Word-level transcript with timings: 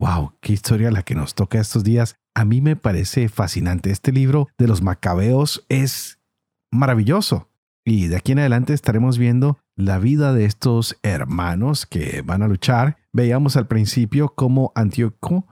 Wow, 0.00 0.34
qué 0.40 0.52
historia 0.52 0.92
la 0.92 1.02
que 1.02 1.16
nos 1.16 1.34
toca 1.34 1.60
estos 1.60 1.82
días. 1.82 2.16
A 2.34 2.44
mí 2.44 2.60
me 2.60 2.76
parece 2.76 3.28
fascinante. 3.28 3.90
Este 3.90 4.12
libro 4.12 4.48
de 4.56 4.68
los 4.68 4.80
macabeos 4.80 5.64
es 5.68 6.20
maravilloso. 6.70 7.48
Y 7.84 8.06
de 8.06 8.16
aquí 8.16 8.32
en 8.32 8.38
adelante 8.38 8.74
estaremos 8.74 9.18
viendo 9.18 9.58
la 9.74 9.98
vida 9.98 10.32
de 10.32 10.44
estos 10.44 10.98
hermanos 11.02 11.84
que 11.86 12.22
van 12.22 12.42
a 12.42 12.48
luchar. 12.48 12.98
Veíamos 13.12 13.56
al 13.56 13.66
principio 13.66 14.34
cómo 14.36 14.70
Antíoco 14.76 15.48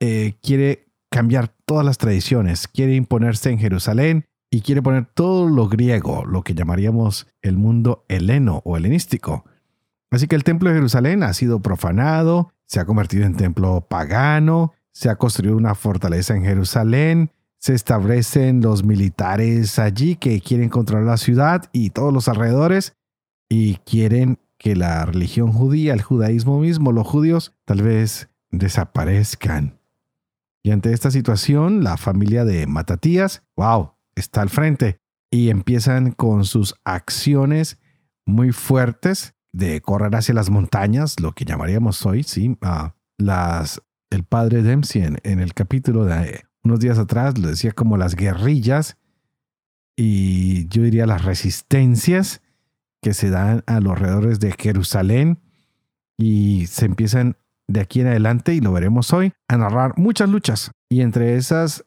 eh, 0.00 0.34
quiere 0.42 0.88
cambiar 1.10 1.48
todas 1.64 1.84
las 1.84 1.96
tradiciones, 1.96 2.68
quiere 2.68 2.96
imponerse 2.96 3.50
en 3.50 3.58
Jerusalén 3.58 4.26
y 4.50 4.60
quiere 4.60 4.82
poner 4.82 5.06
todo 5.06 5.48
lo 5.48 5.68
griego, 5.68 6.26
lo 6.26 6.42
que 6.42 6.54
llamaríamos 6.54 7.28
el 7.40 7.56
mundo 7.56 8.04
heleno 8.08 8.62
o 8.64 8.76
helenístico. 8.76 9.44
Así 10.10 10.26
que 10.26 10.36
el 10.36 10.44
templo 10.44 10.68
de 10.68 10.76
Jerusalén 10.76 11.22
ha 11.22 11.32
sido 11.32 11.60
profanado, 11.60 12.52
se 12.70 12.78
ha 12.78 12.84
convertido 12.84 13.26
en 13.26 13.34
templo 13.34 13.80
pagano, 13.80 14.74
se 14.92 15.10
ha 15.10 15.16
construido 15.16 15.56
una 15.56 15.74
fortaleza 15.74 16.36
en 16.36 16.44
Jerusalén, 16.44 17.32
se 17.58 17.74
establecen 17.74 18.60
los 18.60 18.84
militares 18.84 19.80
allí 19.80 20.14
que 20.14 20.40
quieren 20.40 20.68
controlar 20.68 21.04
la 21.04 21.16
ciudad 21.16 21.64
y 21.72 21.90
todos 21.90 22.12
los 22.14 22.28
alrededores 22.28 22.96
y 23.48 23.74
quieren 23.78 24.38
que 24.56 24.76
la 24.76 25.04
religión 25.04 25.50
judía, 25.50 25.94
el 25.94 26.02
judaísmo 26.02 26.60
mismo, 26.60 26.92
los 26.92 27.08
judíos, 27.08 27.56
tal 27.64 27.82
vez 27.82 28.28
desaparezcan. 28.52 29.80
Y 30.62 30.70
ante 30.70 30.92
esta 30.92 31.10
situación, 31.10 31.82
la 31.82 31.96
familia 31.96 32.44
de 32.44 32.68
Matatías, 32.68 33.42
wow, 33.56 33.94
está 34.14 34.42
al 34.42 34.48
frente 34.48 35.00
y 35.28 35.50
empiezan 35.50 36.12
con 36.12 36.44
sus 36.44 36.76
acciones 36.84 37.80
muy 38.24 38.52
fuertes 38.52 39.34
de 39.52 39.80
correr 39.80 40.14
hacia 40.14 40.34
las 40.34 40.50
montañas, 40.50 41.18
lo 41.20 41.32
que 41.32 41.44
llamaríamos 41.44 42.04
hoy, 42.06 42.22
sí, 42.22 42.56
las, 43.18 43.82
el 44.10 44.24
padre 44.24 44.62
Dempsey 44.62 45.02
en, 45.02 45.40
el 45.40 45.54
capítulo 45.54 46.04
de 46.04 46.44
unos 46.62 46.80
días 46.80 46.98
atrás 46.98 47.38
lo 47.38 47.48
decía 47.48 47.72
como 47.72 47.96
las 47.96 48.14
guerrillas 48.14 48.96
y 49.96 50.68
yo 50.68 50.82
diría 50.82 51.06
las 51.06 51.24
resistencias 51.24 52.42
que 53.02 53.14
se 53.14 53.30
dan 53.30 53.64
a 53.66 53.80
los 53.80 53.92
alrededores 53.92 54.40
de 54.40 54.52
Jerusalén 54.52 55.40
y 56.18 56.66
se 56.66 56.84
empiezan 56.84 57.36
de 57.66 57.80
aquí 57.80 58.00
en 58.00 58.08
adelante, 58.08 58.52
y 58.54 58.60
lo 58.60 58.72
veremos 58.72 59.12
hoy, 59.12 59.32
a 59.48 59.56
narrar 59.56 59.96
muchas 59.96 60.28
luchas. 60.28 60.72
Y 60.90 61.02
entre 61.02 61.36
esas 61.36 61.86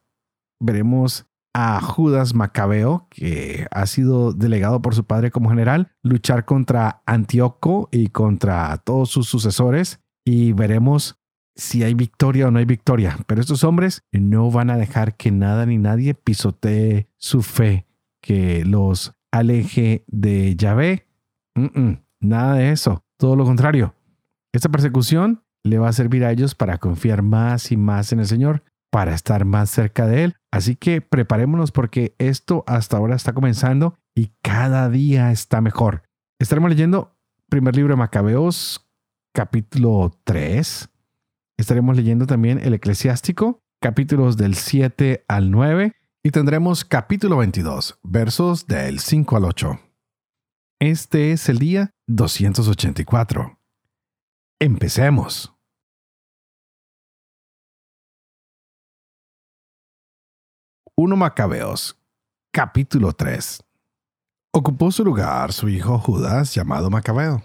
veremos 0.59 1.25
a 1.53 1.79
Judas 1.81 2.33
Macabeo, 2.33 3.07
que 3.09 3.67
ha 3.71 3.85
sido 3.85 4.33
delegado 4.33 4.81
por 4.81 4.95
su 4.95 5.05
padre 5.05 5.31
como 5.31 5.49
general, 5.49 5.91
luchar 6.01 6.45
contra 6.45 7.03
Antíoco 7.05 7.89
y 7.91 8.07
contra 8.07 8.77
todos 8.77 9.09
sus 9.09 9.27
sucesores 9.27 9.99
y 10.25 10.53
veremos 10.53 11.19
si 11.55 11.83
hay 11.83 11.93
victoria 11.93 12.47
o 12.47 12.51
no 12.51 12.59
hay 12.59 12.65
victoria. 12.65 13.17
Pero 13.27 13.41
estos 13.41 13.63
hombres 13.63 14.03
no 14.11 14.49
van 14.49 14.71
a 14.71 14.77
dejar 14.77 15.15
que 15.15 15.31
nada 15.31 15.65
ni 15.65 15.77
nadie 15.77 16.15
pisotee 16.15 17.07
su 17.17 17.43
fe, 17.43 17.85
que 18.21 18.65
los 18.65 19.13
aleje 19.31 20.03
de 20.07 20.55
Yahvé. 20.55 21.07
nada 22.19 22.55
de 22.55 22.71
eso, 22.71 23.03
todo 23.17 23.35
lo 23.35 23.45
contrario. 23.45 23.95
Esta 24.53 24.69
persecución 24.69 25.43
le 25.63 25.77
va 25.77 25.89
a 25.89 25.93
servir 25.93 26.25
a 26.25 26.31
ellos 26.31 26.55
para 26.55 26.77
confiar 26.77 27.21
más 27.21 27.71
y 27.71 27.77
más 27.77 28.11
en 28.11 28.19
el 28.19 28.25
Señor 28.25 28.63
para 28.93 29.15
estar 29.15 29.43
más 29.43 29.71
cerca 29.71 30.05
de 30.05 30.23
Él. 30.23 30.35
Así 30.51 30.75
que 30.75 31.01
preparémonos 31.01 31.71
porque 31.71 32.13
esto 32.19 32.63
hasta 32.67 32.95
ahora 32.95 33.15
está 33.15 33.33
comenzando 33.33 33.97
y 34.13 34.33
cada 34.43 34.87
día 34.87 35.31
está 35.31 35.61
mejor. 35.61 36.03
Estaremos 36.37 36.69
leyendo 36.69 37.17
primer 37.49 37.75
libro 37.75 37.93
de 37.93 37.97
Macabeos, 37.97 38.87
capítulo 39.33 40.11
3. 40.25 40.89
Estaremos 41.57 41.97
leyendo 41.97 42.27
también 42.27 42.59
el 42.59 42.75
eclesiástico, 42.75 43.63
capítulos 43.81 44.37
del 44.37 44.53
7 44.53 45.25
al 45.27 45.49
9. 45.49 45.95
Y 46.21 46.29
tendremos 46.29 46.85
capítulo 46.85 47.37
22, 47.37 47.97
versos 48.03 48.67
del 48.67 48.99
5 48.99 49.37
al 49.37 49.45
8. 49.45 49.79
Este 50.79 51.31
es 51.31 51.49
el 51.49 51.57
día 51.57 51.89
284. 52.05 53.57
Empecemos. 54.59 55.52
1 60.95 61.15
Macabeos, 61.15 61.97
capítulo 62.51 63.13
3. 63.13 63.63
Ocupó 64.51 64.91
su 64.91 65.03
lugar 65.03 65.51
su 65.51 65.67
hijo 65.67 65.97
Judas, 65.97 66.53
llamado 66.53 66.91
Macabeo. 66.91 67.41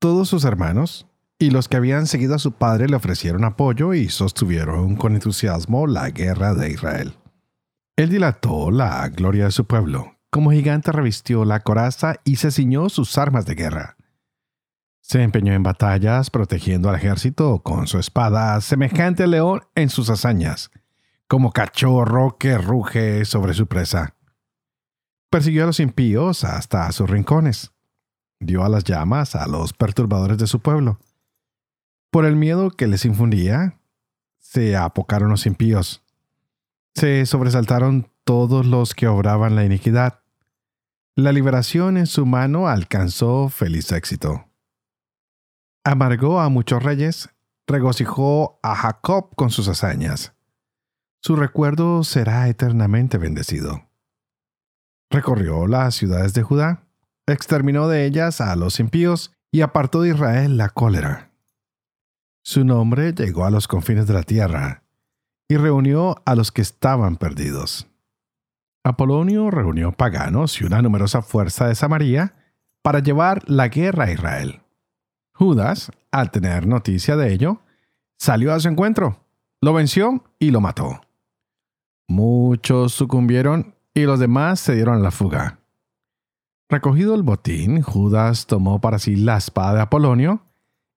Todos 0.00 0.30
sus 0.30 0.44
hermanos 0.44 1.06
y 1.38 1.50
los 1.50 1.68
que 1.68 1.76
habían 1.76 2.08
seguido 2.08 2.34
a 2.34 2.40
su 2.40 2.50
padre 2.50 2.88
le 2.88 2.96
ofrecieron 2.96 3.44
apoyo 3.44 3.94
y 3.94 4.08
sostuvieron 4.08 4.96
con 4.96 5.14
entusiasmo 5.14 5.86
la 5.86 6.10
guerra 6.10 6.54
de 6.54 6.72
Israel. 6.72 7.14
Él 7.94 8.10
dilató 8.10 8.72
la 8.72 9.08
gloria 9.10 9.44
de 9.44 9.52
su 9.52 9.66
pueblo. 9.66 10.16
Como 10.30 10.50
gigante 10.50 10.90
revistió 10.90 11.44
la 11.44 11.60
coraza 11.60 12.16
y 12.24 12.34
se 12.34 12.50
ciñó 12.50 12.88
sus 12.88 13.16
armas 13.16 13.46
de 13.46 13.54
guerra. 13.54 13.96
Se 15.00 15.22
empeñó 15.22 15.52
en 15.52 15.62
batallas 15.62 16.30
protegiendo 16.30 16.88
al 16.88 16.96
ejército 16.96 17.60
con 17.60 17.86
su 17.86 18.00
espada, 18.00 18.60
semejante 18.60 19.22
al 19.22 19.30
león 19.30 19.60
en 19.76 19.88
sus 19.88 20.10
hazañas 20.10 20.72
como 21.28 21.52
cachorro 21.52 22.36
que 22.38 22.58
ruge 22.58 23.24
sobre 23.24 23.54
su 23.54 23.66
presa. 23.66 24.14
Persiguió 25.30 25.64
a 25.64 25.66
los 25.66 25.80
impíos 25.80 26.44
hasta 26.44 26.90
sus 26.92 27.08
rincones. 27.08 27.72
Dio 28.40 28.64
a 28.64 28.68
las 28.68 28.84
llamas 28.84 29.34
a 29.34 29.46
los 29.46 29.72
perturbadores 29.72 30.38
de 30.38 30.46
su 30.46 30.60
pueblo. 30.60 30.98
Por 32.10 32.24
el 32.24 32.36
miedo 32.36 32.70
que 32.70 32.86
les 32.86 33.04
infundía, 33.04 33.80
se 34.38 34.76
apocaron 34.76 35.30
los 35.30 35.46
impíos. 35.46 36.02
Se 36.94 37.26
sobresaltaron 37.26 38.08
todos 38.22 38.66
los 38.66 38.94
que 38.94 39.08
obraban 39.08 39.56
la 39.56 39.64
iniquidad. 39.64 40.20
La 41.16 41.32
liberación 41.32 41.96
en 41.96 42.06
su 42.06 42.26
mano 42.26 42.68
alcanzó 42.68 43.48
feliz 43.48 43.90
éxito. 43.92 44.48
Amargó 45.82 46.40
a 46.40 46.48
muchos 46.48 46.82
reyes, 46.82 47.30
regocijó 47.66 48.60
a 48.62 48.74
Jacob 48.76 49.34
con 49.34 49.50
sus 49.50 49.68
hazañas 49.68 50.34
su 51.24 51.36
recuerdo 51.36 52.04
será 52.04 52.50
eternamente 52.50 53.16
bendecido. 53.16 53.88
Recorrió 55.10 55.66
las 55.66 55.94
ciudades 55.94 56.34
de 56.34 56.42
Judá, 56.42 56.84
exterminó 57.26 57.88
de 57.88 58.04
ellas 58.04 58.42
a 58.42 58.54
los 58.56 58.78
impíos 58.78 59.32
y 59.50 59.62
apartó 59.62 60.02
de 60.02 60.10
Israel 60.10 60.58
la 60.58 60.68
cólera. 60.68 61.30
Su 62.44 62.62
nombre 62.66 63.14
llegó 63.14 63.46
a 63.46 63.50
los 63.50 63.68
confines 63.68 64.06
de 64.06 64.12
la 64.12 64.22
tierra 64.22 64.82
y 65.48 65.56
reunió 65.56 66.16
a 66.26 66.34
los 66.34 66.52
que 66.52 66.60
estaban 66.60 67.16
perdidos. 67.16 67.86
Apolonio 68.84 69.50
reunió 69.50 69.92
paganos 69.92 70.60
y 70.60 70.64
una 70.64 70.82
numerosa 70.82 71.22
fuerza 71.22 71.68
de 71.68 71.74
Samaria 71.74 72.34
para 72.82 72.98
llevar 72.98 73.42
la 73.48 73.68
guerra 73.68 74.04
a 74.04 74.12
Israel. 74.12 74.60
Judas, 75.32 75.90
al 76.12 76.30
tener 76.30 76.66
noticia 76.66 77.16
de 77.16 77.32
ello, 77.32 77.62
salió 78.18 78.52
a 78.52 78.60
su 78.60 78.68
encuentro, 78.68 79.24
lo 79.62 79.72
venció 79.72 80.22
y 80.38 80.50
lo 80.50 80.60
mató. 80.60 81.00
Muchos 82.08 82.92
sucumbieron 82.92 83.74
y 83.94 84.02
los 84.02 84.18
demás 84.18 84.60
se 84.60 84.74
dieron 84.74 85.02
la 85.02 85.10
fuga. 85.10 85.60
Recogido 86.68 87.14
el 87.14 87.22
botín, 87.22 87.82
Judas 87.82 88.46
tomó 88.46 88.80
para 88.80 88.98
sí 88.98 89.16
la 89.16 89.36
espada 89.36 89.74
de 89.74 89.80
Apolonio 89.82 90.42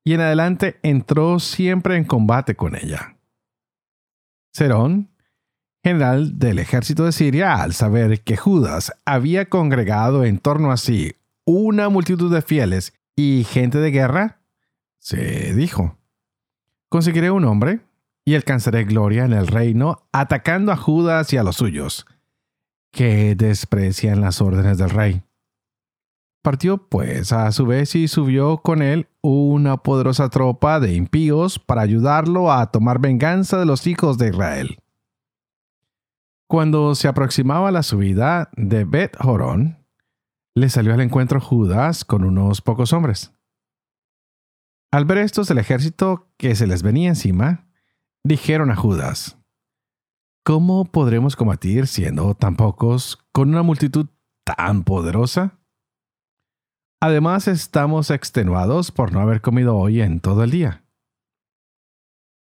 y 0.04 0.14
en 0.14 0.22
adelante 0.22 0.80
entró 0.84 1.40
siempre 1.40 1.98
en 1.98 2.06
combate 2.06 2.56
con 2.56 2.76
ella. 2.76 3.18
Serón, 4.54 5.10
general 5.84 6.40
del 6.40 6.60
ejército 6.60 7.06
de 7.06 7.12
Siria, 7.12 7.62
al 7.62 7.74
saber 7.74 8.24
que 8.24 8.38
Judas 8.38 8.94
había 9.06 9.50
congregado 9.50 10.24
en 10.24 10.40
torno 10.40 10.72
a 10.72 10.78
sí 10.78 11.14
una 11.46 11.90
multitud 11.90 12.34
de 12.34 12.42
fieles 12.42 12.94
y 13.16 13.44
gente 13.44 13.78
de 13.78 13.92
guerra, 13.92 14.42
se 15.00 15.54
dijo, 15.54 15.98
conseguiré 16.90 17.32
un 17.32 17.46
hombre 17.46 17.82
y 18.28 18.36
alcanzaré 18.36 18.84
gloria 18.84 19.24
en 19.24 19.32
el 19.32 19.48
reino 19.48 20.04
atacando 20.12 20.74
a 20.74 20.76
Judas 20.76 21.32
y 21.32 21.38
a 21.38 21.44
los 21.44 21.56
suyos, 21.56 22.06
que 22.92 23.36
desprecian 23.36 24.20
las 24.20 24.42
órdenes 24.42 24.78
del 24.78 24.90
rey. 24.90 25.24
Partió 26.44 26.90
pues 26.90 27.32
a 27.32 27.50
su 27.54 27.66
vez 27.66 27.96
y 27.96 28.10
subió 28.10 28.58
con 28.58 28.82
él 28.82 29.08
una 29.22 29.78
poderosa 29.78 30.28
tropa 30.28 30.82
de 30.82 30.94
impíos 30.94 31.58
para 31.58 31.84
ayudarlo 31.84 32.52
a 32.52 32.70
tomar 32.70 33.00
venganza 33.00 33.60
de 33.60 33.66
los 33.66 33.88
hijos 33.88 34.18
de 34.18 34.28
Israel. 34.28 34.80
Cuando 36.50 36.96
se 36.96 37.08
aproximaba 37.08 37.72
la 37.72 37.82
subida 37.82 38.50
de 38.58 38.84
Bet 38.84 39.16
Jorón, 39.22 39.86
le 40.54 40.68
salió 40.68 40.94
al 40.94 41.00
encuentro 41.00 41.40
Judas 41.40 42.04
con 42.04 42.26
unos 42.26 42.62
pocos 42.62 42.92
hombres. 42.92 43.32
Al 44.92 45.06
ver 45.06 45.20
estos 45.20 45.48
del 45.48 45.60
ejército 45.60 46.28
que 46.36 46.56
se 46.56 46.68
les 46.68 46.84
venía 46.84 47.08
encima, 47.08 47.67
dijeron 48.28 48.72
a 48.72 48.76
Judas, 48.76 49.38
¿Cómo 50.46 50.86
podremos 50.86 51.36
combatir 51.36 51.88
siendo 51.88 52.34
tan 52.34 52.56
pocos 52.56 53.20
con 53.34 53.50
una 53.50 53.64
multitud 53.64 54.08
tan 54.46 54.84
poderosa? 54.84 55.60
Además 57.02 57.48
estamos 57.48 58.12
extenuados 58.12 58.92
por 58.92 59.12
no 59.12 59.20
haber 59.20 59.42
comido 59.42 59.76
hoy 59.76 60.02
en 60.02 60.20
todo 60.20 60.44
el 60.44 60.52
día. 60.52 60.86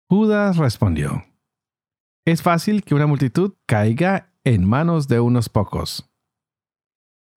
Judas 0.09 0.57
respondió, 0.57 1.23
Es 2.25 2.41
fácil 2.41 2.83
que 2.83 2.95
una 2.95 3.07
multitud 3.07 3.53
caiga 3.67 4.33
en 4.43 4.67
manos 4.67 5.07
de 5.07 5.19
unos 5.19 5.47
pocos. 5.47 6.11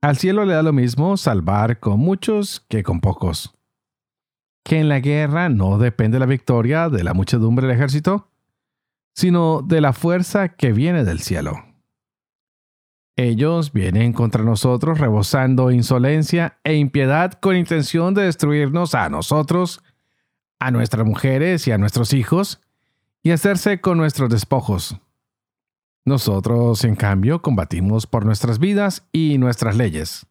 Al 0.02 0.16
cielo 0.16 0.44
le 0.44 0.54
da 0.54 0.62
lo 0.62 0.72
mismo 0.72 1.16
salvar 1.16 1.78
con 1.78 2.00
muchos 2.00 2.60
que 2.68 2.82
con 2.82 3.00
pocos. 3.00 3.54
Que 4.64 4.80
en 4.80 4.88
la 4.88 5.00
guerra 5.00 5.50
no 5.50 5.78
depende 5.78 6.18
la 6.18 6.26
victoria 6.26 6.88
de 6.88 7.04
la 7.04 7.14
muchedumbre 7.14 7.66
del 7.66 7.76
ejército, 7.76 8.30
sino 9.14 9.62
de 9.62 9.80
la 9.80 9.92
fuerza 9.92 10.50
que 10.50 10.72
viene 10.72 11.04
del 11.04 11.20
cielo. 11.20 11.64
Ellos 13.16 13.72
vienen 13.72 14.12
contra 14.12 14.42
nosotros 14.42 14.98
rebosando 14.98 15.70
insolencia 15.70 16.58
e 16.64 16.74
impiedad 16.74 17.32
con 17.32 17.56
intención 17.56 18.12
de 18.12 18.24
destruirnos 18.24 18.94
a 18.96 19.08
nosotros, 19.08 19.82
a 20.58 20.72
nuestras 20.72 21.06
mujeres 21.06 21.66
y 21.68 21.72
a 21.72 21.78
nuestros 21.78 22.12
hijos, 22.12 22.60
y 23.22 23.30
hacerse 23.30 23.80
con 23.80 23.98
nuestros 23.98 24.30
despojos. 24.30 24.96
Nosotros, 26.04 26.84
en 26.84 26.96
cambio, 26.96 27.40
combatimos 27.40 28.06
por 28.06 28.26
nuestras 28.26 28.58
vidas 28.58 29.06
y 29.12 29.38
nuestras 29.38 29.76
leyes. 29.76 30.26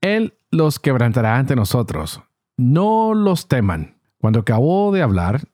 Él 0.00 0.38
los 0.50 0.78
quebrantará 0.78 1.36
ante 1.36 1.56
nosotros. 1.56 2.22
No 2.56 3.14
los 3.14 3.48
teman. 3.48 4.00
Cuando 4.18 4.40
acabó 4.40 4.92
de 4.92 5.02
hablar, 5.02 5.48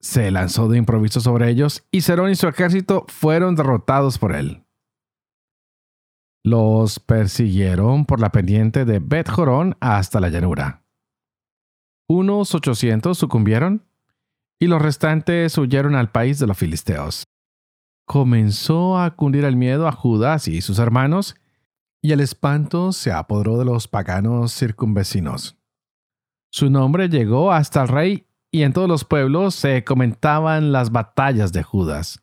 se 0.00 0.30
lanzó 0.30 0.68
de 0.68 0.78
improviso 0.78 1.20
sobre 1.20 1.50
ellos 1.50 1.84
y 1.90 2.02
Cerón 2.02 2.30
y 2.30 2.34
su 2.34 2.46
ejército 2.48 3.04
fueron 3.08 3.54
derrotados 3.54 4.18
por 4.18 4.34
él. 4.34 4.64
Los 6.44 7.00
persiguieron 7.00 8.06
por 8.06 8.20
la 8.20 8.30
pendiente 8.30 8.84
de 8.84 9.00
Bet 9.00 9.28
Jorón 9.28 9.76
hasta 9.80 10.20
la 10.20 10.28
llanura. 10.28 10.84
Unos 12.08 12.54
ochocientos 12.54 13.18
sucumbieron 13.18 13.84
y 14.58 14.66
los 14.66 14.80
restantes 14.80 15.56
huyeron 15.58 15.94
al 15.94 16.10
país 16.10 16.38
de 16.38 16.46
los 16.46 16.56
filisteos. 16.56 17.24
Comenzó 18.06 18.98
a 18.98 19.14
cundir 19.14 19.44
el 19.44 19.56
miedo 19.56 19.86
a 19.86 19.92
Judas 19.92 20.48
y 20.48 20.62
sus 20.62 20.78
hermanos, 20.78 21.36
y 22.00 22.12
el 22.12 22.20
espanto 22.20 22.92
se 22.92 23.12
apoderó 23.12 23.58
de 23.58 23.66
los 23.66 23.88
paganos 23.88 24.56
circunvecinos. 24.56 25.58
Su 26.50 26.70
nombre 26.70 27.08
llegó 27.08 27.52
hasta 27.52 27.82
el 27.82 27.88
rey 27.88 28.27
y 28.50 28.62
en 28.62 28.72
todos 28.72 28.88
los 28.88 29.04
pueblos 29.04 29.54
se 29.54 29.84
comentaban 29.84 30.72
las 30.72 30.90
batallas 30.90 31.52
de 31.52 31.62
Judas. 31.62 32.22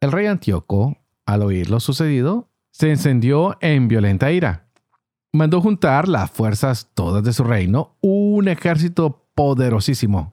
El 0.00 0.12
rey 0.12 0.26
Antíoco, 0.26 0.96
al 1.26 1.42
oír 1.42 1.70
lo 1.70 1.78
sucedido, 1.78 2.48
se 2.70 2.90
encendió 2.90 3.56
en 3.60 3.88
violenta 3.88 4.32
ira. 4.32 4.68
Mandó 5.32 5.60
juntar 5.60 6.08
las 6.08 6.30
fuerzas 6.30 6.90
todas 6.94 7.22
de 7.22 7.32
su 7.32 7.44
reino, 7.44 7.96
un 8.00 8.48
ejército 8.48 9.26
poderosísimo. 9.34 10.32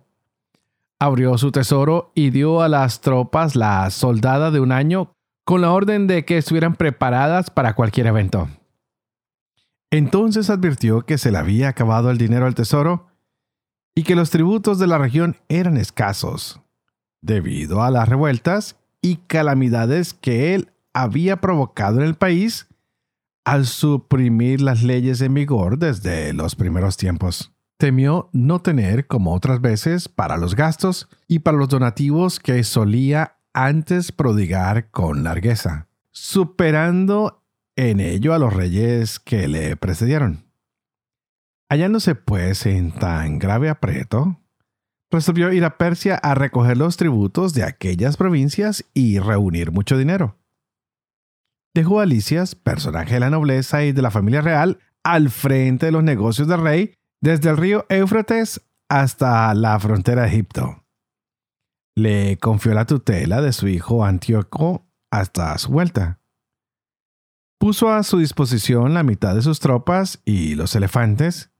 Abrió 0.99 1.37
su 1.37 1.51
tesoro 1.51 2.11
y 2.15 2.31
dio 2.31 2.61
a 2.61 2.69
las 2.69 3.01
tropas 3.01 3.55
la 3.55 3.89
soldada 3.91 4.49
de 4.49 4.59
un 4.59 4.71
año 4.71 5.11
con 5.45 5.61
la 5.61 5.71
orden 5.71 6.07
de 6.07 6.25
que 6.25 6.37
estuvieran 6.37 6.75
preparadas 6.75 7.51
para 7.51 7.75
cualquier 7.75 8.07
evento. 8.07 8.49
Entonces 9.91 10.49
advirtió 10.49 11.03
que 11.03 11.17
se 11.17 11.31
le 11.31 11.37
había 11.37 11.69
acabado 11.69 12.09
el 12.09 12.17
dinero 12.17 12.45
al 12.45 12.55
tesoro 12.55 13.06
y 13.97 14.03
que 14.03 14.15
los 14.15 14.29
tributos 14.29 14.77
de 14.77 14.85
la 14.85 14.99
región 14.99 15.37
eran 15.49 15.75
escasos, 15.75 16.61
debido 17.23 17.81
a 17.81 17.89
las 17.89 18.07
revueltas 18.07 18.75
y 19.01 19.15
calamidades 19.25 20.13
que 20.13 20.53
él 20.53 20.71
había 20.93 21.41
provocado 21.41 21.97
en 21.97 22.05
el 22.05 22.13
país 22.13 22.67
al 23.43 23.65
suprimir 23.65 24.61
las 24.61 24.83
leyes 24.83 25.19
en 25.21 25.33
vigor 25.33 25.79
desde 25.79 26.31
los 26.33 26.55
primeros 26.55 26.95
tiempos. 26.95 27.51
Temió 27.79 28.29
no 28.33 28.59
tener, 28.61 29.07
como 29.07 29.33
otras 29.33 29.61
veces, 29.61 30.09
para 30.09 30.37
los 30.37 30.55
gastos 30.55 31.09
y 31.27 31.39
para 31.39 31.57
los 31.57 31.69
donativos 31.69 32.39
que 32.39 32.63
solía 32.63 33.39
antes 33.51 34.11
prodigar 34.11 34.91
con 34.91 35.23
largueza, 35.23 35.87
superando 36.11 37.43
en 37.75 37.99
ello 37.99 38.35
a 38.35 38.37
los 38.37 38.53
reyes 38.53 39.19
que 39.19 39.47
le 39.47 39.75
precedieron. 39.75 40.46
Hallándose 41.69 42.15
pues 42.15 42.65
en 42.65 42.91
tan 42.91 43.39
grave 43.39 43.69
aprieto, 43.69 44.39
resolvió 45.11 45.51
ir 45.51 45.65
a 45.65 45.77
Persia 45.77 46.15
a 46.15 46.33
recoger 46.33 46.77
los 46.77 46.95
tributos 46.95 47.53
de 47.53 47.63
aquellas 47.63 48.15
provincias 48.15 48.85
y 48.93 49.19
reunir 49.19 49.71
mucho 49.71 49.97
dinero. 49.97 50.37
Dejó 51.75 51.99
a 51.99 52.05
Licias, 52.05 52.55
personaje 52.55 53.15
de 53.15 53.19
la 53.19 53.29
nobleza 53.29 53.83
y 53.83 53.91
de 53.91 54.01
la 54.01 54.11
familia 54.11 54.41
real, 54.41 54.79
al 55.03 55.29
frente 55.29 55.87
de 55.87 55.91
los 55.91 56.03
negocios 56.03 56.47
del 56.47 56.61
rey, 56.61 56.93
desde 57.21 57.49
el 57.49 57.57
río 57.57 57.85
Éufrates 57.89 58.61
hasta 58.89 59.53
la 59.53 59.79
frontera 59.79 60.23
de 60.23 60.29
Egipto. 60.29 60.85
Le 61.95 62.37
confió 62.37 62.73
la 62.73 62.85
tutela 62.85 63.41
de 63.41 63.51
su 63.51 63.67
hijo 63.67 64.05
Antíoco 64.05 64.87
hasta 65.11 65.57
su 65.57 65.71
vuelta. 65.71 66.19
Puso 67.59 67.89
a 67.89 68.03
su 68.03 68.19
disposición 68.19 68.93
la 68.93 69.03
mitad 69.03 69.35
de 69.35 69.41
sus 69.41 69.59
tropas 69.59 70.21
y 70.25 70.55
los 70.55 70.75
elefantes, 70.75 71.51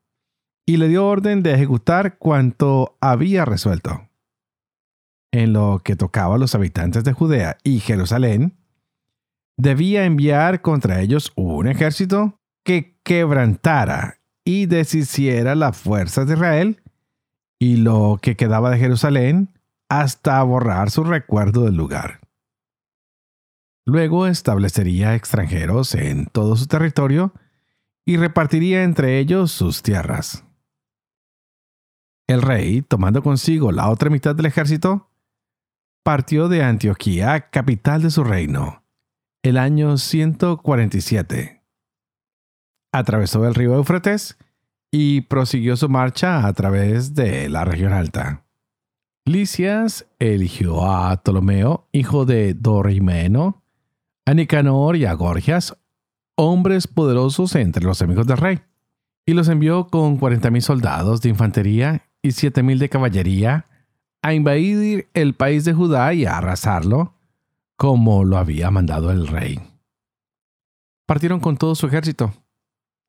y 0.69 0.75
le 0.75 0.90
dio 0.90 1.08
orden 1.08 1.44
de 1.44 1.54
ejecutar 1.54 2.18
cuanto 2.18 2.98
había 3.00 3.46
resuelto. 3.46 4.10
En 5.31 5.54
lo 5.54 5.80
que 5.84 5.96
tocaba 5.96 6.36
a 6.36 6.38
los 6.38 6.56
habitantes 6.56 7.06
de 7.06 7.14
Judea 7.14 7.58
y 7.64 7.80
Jerusalén, 7.80 8.58
debía 9.56 10.04
enviar 10.04 10.62
contra 10.62 11.00
ellos 11.02 11.31
un 11.36 11.68
ejército 11.68 12.42
que 12.66 13.00
quebrantara 13.04 14.19
y 14.44 14.66
deshiciera 14.66 15.56
las 15.56 15.78
fuerzas 15.78 16.28
de 16.28 16.34
Israel 16.34 16.84
y 17.60 17.77
lo 17.77 18.20
que 18.22 18.36
quedaba 18.36 18.70
de 18.70 18.77
Jerusalén 18.77 19.58
hasta 19.88 20.44
borrar 20.44 20.91
su 20.91 21.06
recuerdo 21.06 21.63
del 21.63 21.75
lugar. 21.75 22.20
Luego 23.86 24.27
establecería 24.27 25.15
extranjeros 25.15 25.96
en 25.96 26.25
todo 26.25 26.58
su 26.58 26.68
territorio 26.68 27.34
y 28.06 28.18
repartiría 28.18 28.84
entre 28.84 29.18
ellos 29.20 29.53
sus 29.53 29.82
tierras. 29.82 30.44
El 32.27 32.41
rey, 32.41 32.81
tomando 32.81 33.24
consigo 33.24 33.72
la 33.72 33.89
otra 33.89 34.10
mitad 34.10 34.36
del 34.36 34.48
ejército, 34.48 35.10
partió 36.03 36.50
de 36.50 36.62
Antioquía, 36.62 37.50
capital 37.50 38.01
de 38.01 38.12
su 38.12 38.25
reino, 38.25 38.84
el 39.43 39.57
año 39.57 39.98
147. 39.98 41.63
Atravesó 42.91 43.46
el 43.48 43.55
río 43.55 43.75
Éufrates 43.75 44.38
y 44.91 45.22
prosiguió 45.22 45.77
su 45.77 45.88
marcha 45.88 46.46
a 46.46 46.53
través 46.53 47.13
de 47.13 47.48
la 47.48 47.63
región 47.63 47.93
alta. 47.93 48.46
Licias 49.25 50.05
eligió 50.19 50.86
a 50.86 51.15
Ptolomeo, 51.22 51.88
hijo 51.93 52.25
de 52.25 52.53
Dorimeno, 52.53 53.63
a 54.25 54.34
Nicanor 54.34 54.98
y 54.98 55.05
a 55.05 55.13
Gorgias, 55.13 55.77
hombres 56.36 56.88
poderosos 56.88 57.55
entre 57.55 57.84
los 57.86 58.01
amigos 58.01 58.27
del 58.27 58.38
rey, 58.38 58.60
y 59.25 59.34
los 59.34 59.48
envió 59.48 59.88
con 59.88 60.17
cuarenta 60.17 60.51
mil 60.51 60.62
soldados 60.62 61.22
de 61.22 61.29
infantería 61.29 62.07
y 62.27 62.31
siete 62.31 62.62
mil 62.62 62.77
de 62.77 62.89
caballería 62.89 63.65
a 64.22 64.34
invadir 64.34 65.07
el 65.13 65.34
país 65.34 65.65
de 65.65 65.74
Judá 65.74 66.13
y 66.13 66.25
a 66.25 66.38
arrasarlo, 66.38 67.13
como 67.77 68.24
lo 68.24 68.38
había 68.38 68.69
mandado 68.72 69.12
el 69.12 69.27
rey. 69.27 69.60
Partieron 71.05 71.39
con 71.39 71.57
todo 71.57 71.74
su 71.75 71.88
ejército. 71.88 72.34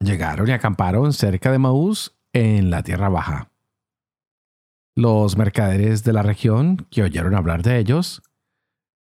Llegaron 0.00 0.48
y 0.48 0.52
acamparon 0.52 1.12
cerca 1.12 1.50
de 1.50 1.58
Maús, 1.58 2.14
en 2.32 2.70
la 2.70 2.82
tierra 2.82 3.08
baja. 3.08 3.50
Los 4.94 5.36
mercaderes 5.36 6.04
de 6.04 6.12
la 6.12 6.22
región, 6.22 6.86
que 6.90 7.02
oyeron 7.02 7.34
hablar 7.34 7.62
de 7.62 7.78
ellos, 7.78 8.22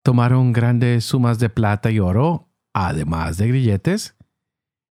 tomaron 0.03 0.53
grandes 0.53 1.05
sumas 1.05 1.37
de 1.37 1.49
plata 1.49 1.91
y 1.91 1.99
oro, 1.99 2.47
además 2.73 3.37
de 3.37 3.49
grilletes, 3.49 4.15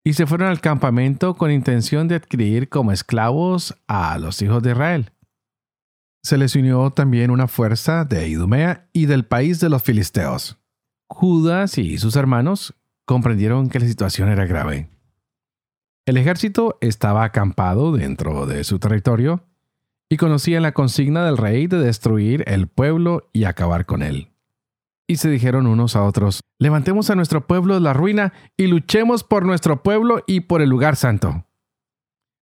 y 0.05 0.15
se 0.15 0.27
fueron 0.27 0.49
al 0.49 0.61
campamento 0.61 1.35
con 1.35 1.51
intención 1.51 2.09
de 2.09 2.15
adquirir 2.15 2.69
como 2.69 2.93
esclavos 2.93 3.77
a 3.87 4.19
los 4.19 4.41
hijos 4.43 4.63
de 4.63 4.71
Israel. 4.71 5.13
Se 6.23 6.37
les 6.37 6.55
unió 6.55 6.91
también 6.91 7.31
una 7.31 7.49
fuerza 7.49 8.05
de 8.05 8.29
Idumea 8.29 8.89
y 8.93 9.07
del 9.07 9.25
país 9.25 9.61
de 9.61 9.71
los 9.71 9.83
filisteos. 9.83 10.59
Judas 11.09 11.79
y 11.79 11.99
sus 11.99 12.17
hermanos 12.17 12.75
comprendieron 13.07 13.69
que 13.69 13.81
la 13.81 13.87
situación 13.87 14.29
era 14.29 14.47
grave. 14.47 14.89
El 16.07 16.17
ejército 16.17 16.79
estaba 16.81 17.25
acampado 17.25 17.93
dentro 17.93 18.47
de 18.47 18.65
su 18.65 18.79
territorio 18.79 19.45
y 20.11 20.17
conocían 20.17 20.63
la 20.63 20.73
consigna 20.73 21.25
del 21.25 21.37
rey 21.37 21.67
de 21.67 21.79
destruir 21.79 22.45
el 22.47 22.67
pueblo 22.67 23.29
y 23.33 23.45
acabar 23.45 23.87
con 23.87 24.03
él. 24.03 24.30
Y 25.11 25.17
se 25.17 25.29
dijeron 25.29 25.67
unos 25.67 25.97
a 25.97 26.05
otros, 26.05 26.45
levantemos 26.61 27.11
a 27.11 27.17
nuestro 27.17 27.49
pueblo 27.49 27.75
de 27.75 27.81
la 27.81 27.93
ruina 27.93 28.33
y 28.57 28.69
luchemos 28.69 29.25
por 29.25 29.45
nuestro 29.45 29.83
pueblo 29.83 30.23
y 30.29 30.43
por 30.43 30.63
el 30.63 30.69
lugar 30.69 30.95
santo. 30.95 31.47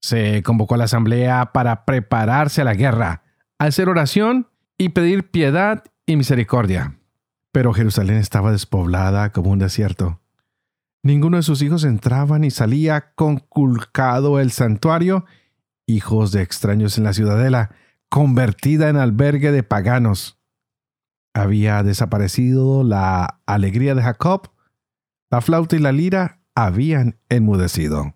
Se 0.01 0.41
convocó 0.41 0.73
a 0.73 0.79
la 0.79 0.85
asamblea 0.85 1.51
para 1.53 1.85
prepararse 1.85 2.61
a 2.61 2.63
la 2.63 2.73
guerra, 2.73 3.21
hacer 3.59 3.89
oración 3.89 4.47
y 4.75 4.89
pedir 4.89 5.29
piedad 5.29 5.83
y 6.07 6.15
misericordia. 6.15 6.97
Pero 7.51 7.73
Jerusalén 7.73 8.17
estaba 8.17 8.51
despoblada 8.51 9.31
como 9.31 9.51
un 9.51 9.59
desierto. 9.59 10.19
Ninguno 11.03 11.37
de 11.37 11.43
sus 11.43 11.61
hijos 11.61 11.83
entraba 11.83 12.39
ni 12.39 12.49
salía, 12.49 13.13
conculcado 13.13 14.39
el 14.39 14.49
santuario, 14.49 15.25
hijos 15.85 16.31
de 16.31 16.41
extraños 16.41 16.97
en 16.97 17.03
la 17.03 17.13
ciudadela, 17.13 17.69
convertida 18.09 18.89
en 18.89 18.97
albergue 18.97 19.51
de 19.51 19.61
paganos. 19.61 20.36
Había 21.37 21.83
desaparecido 21.83 22.83
la 22.83 23.41
alegría 23.45 23.93
de 23.93 24.01
Jacob, 24.01 24.49
la 25.29 25.41
flauta 25.41 25.75
y 25.75 25.79
la 25.79 25.91
lira 25.91 26.41
habían 26.55 27.19
enmudecido. 27.29 28.15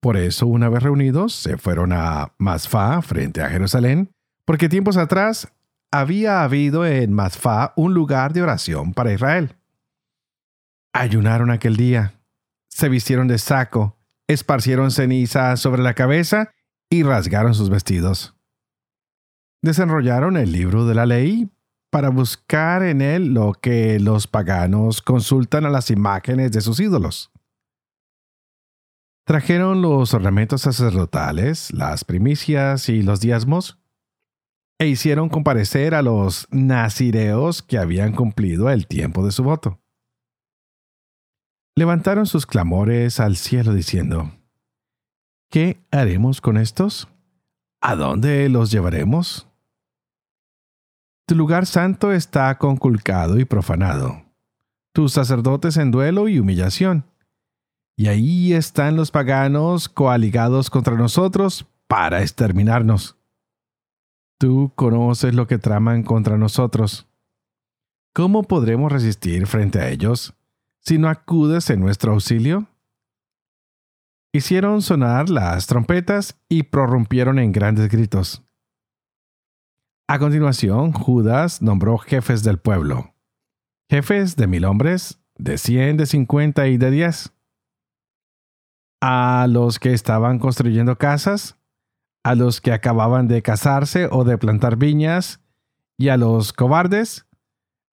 Por 0.00 0.16
eso, 0.16 0.48
una 0.48 0.68
vez 0.68 0.82
reunidos, 0.82 1.32
se 1.32 1.58
fueron 1.58 1.92
a 1.92 2.32
Masfa, 2.38 3.00
frente 3.02 3.40
a 3.40 3.50
Jerusalén, 3.50 4.10
porque 4.44 4.68
tiempos 4.68 4.96
atrás 4.96 5.52
había 5.92 6.42
habido 6.42 6.84
en 6.84 7.12
Masfa 7.12 7.72
un 7.76 7.94
lugar 7.94 8.32
de 8.32 8.42
oración 8.42 8.92
para 8.92 9.12
Israel. 9.12 9.56
Ayunaron 10.92 11.52
aquel 11.52 11.76
día, 11.76 12.14
se 12.68 12.88
vistieron 12.88 13.28
de 13.28 13.38
saco, 13.38 13.96
esparcieron 14.26 14.90
ceniza 14.90 15.56
sobre 15.56 15.82
la 15.82 15.94
cabeza 15.94 16.50
y 16.88 17.04
rasgaron 17.04 17.54
sus 17.54 17.70
vestidos. 17.70 18.34
Desenrollaron 19.62 20.36
el 20.36 20.50
libro 20.50 20.84
de 20.86 20.94
la 20.96 21.06
ley 21.06 21.48
para 21.90 22.08
buscar 22.08 22.82
en 22.82 23.02
él 23.02 23.34
lo 23.34 23.52
que 23.52 23.98
los 23.98 24.26
paganos 24.26 25.02
consultan 25.02 25.66
a 25.66 25.70
las 25.70 25.90
imágenes 25.90 26.52
de 26.52 26.60
sus 26.60 26.78
ídolos. 26.80 27.30
Trajeron 29.26 29.82
los 29.82 30.14
ornamentos 30.14 30.62
sacerdotales, 30.62 31.72
las 31.72 32.04
primicias 32.04 32.88
y 32.88 33.02
los 33.02 33.20
diezmos, 33.20 33.78
e 34.78 34.86
hicieron 34.86 35.28
comparecer 35.28 35.94
a 35.94 36.02
los 36.02 36.48
nazireos 36.50 37.62
que 37.62 37.76
habían 37.76 38.12
cumplido 38.12 38.70
el 38.70 38.86
tiempo 38.86 39.24
de 39.24 39.30
su 39.30 39.44
voto. 39.44 39.78
Levantaron 41.76 42.26
sus 42.26 42.46
clamores 42.46 43.20
al 43.20 43.36
cielo 43.36 43.74
diciendo, 43.74 44.32
¿Qué 45.50 45.84
haremos 45.90 46.40
con 46.40 46.56
estos? 46.56 47.08
¿A 47.80 47.96
dónde 47.96 48.48
los 48.48 48.70
llevaremos? 48.70 49.49
Tu 51.30 51.36
lugar 51.36 51.64
santo 51.64 52.10
está 52.10 52.58
conculcado 52.58 53.38
y 53.38 53.44
profanado, 53.44 54.24
tus 54.92 55.12
sacerdotes 55.12 55.76
en 55.76 55.92
duelo 55.92 56.26
y 56.26 56.40
humillación 56.40 57.04
y 57.96 58.08
ahí 58.08 58.52
están 58.52 58.96
los 58.96 59.12
paganos 59.12 59.88
coaligados 59.88 60.70
contra 60.70 60.96
nosotros 60.96 61.68
para 61.86 62.22
exterminarnos. 62.22 63.16
Tú 64.38 64.72
conoces 64.74 65.32
lo 65.32 65.46
que 65.46 65.58
traman 65.58 66.02
contra 66.02 66.36
nosotros. 66.36 67.06
¿Cómo 68.12 68.42
podremos 68.42 68.90
resistir 68.90 69.46
frente 69.46 69.78
a 69.78 69.88
ellos 69.88 70.34
si 70.80 70.98
no 70.98 71.08
acudes 71.08 71.70
en 71.70 71.78
nuestro 71.78 72.10
auxilio? 72.10 72.66
Hicieron 74.32 74.82
sonar 74.82 75.30
las 75.30 75.68
trompetas 75.68 76.40
y 76.48 76.64
prorrumpieron 76.64 77.38
en 77.38 77.52
grandes 77.52 77.88
gritos. 77.88 78.42
A 80.10 80.18
continuación, 80.18 80.90
Judas 80.90 81.62
nombró 81.62 81.96
jefes 81.96 82.42
del 82.42 82.58
pueblo, 82.58 83.14
jefes 83.88 84.34
de 84.34 84.48
mil 84.48 84.64
hombres, 84.64 85.20
de 85.36 85.56
cien, 85.56 85.96
de 85.96 86.04
cincuenta 86.04 86.66
y 86.66 86.78
de 86.78 86.90
diez 86.90 87.32
a 89.00 89.46
los 89.48 89.78
que 89.78 89.92
estaban 89.92 90.40
construyendo 90.40 90.98
casas, 90.98 91.58
a 92.24 92.34
los 92.34 92.60
que 92.60 92.72
acababan 92.72 93.28
de 93.28 93.40
casarse 93.42 94.08
o 94.10 94.24
de 94.24 94.36
plantar 94.36 94.74
viñas, 94.74 95.40
y 95.96 96.08
a 96.08 96.16
los 96.16 96.52
cobardes, 96.52 97.28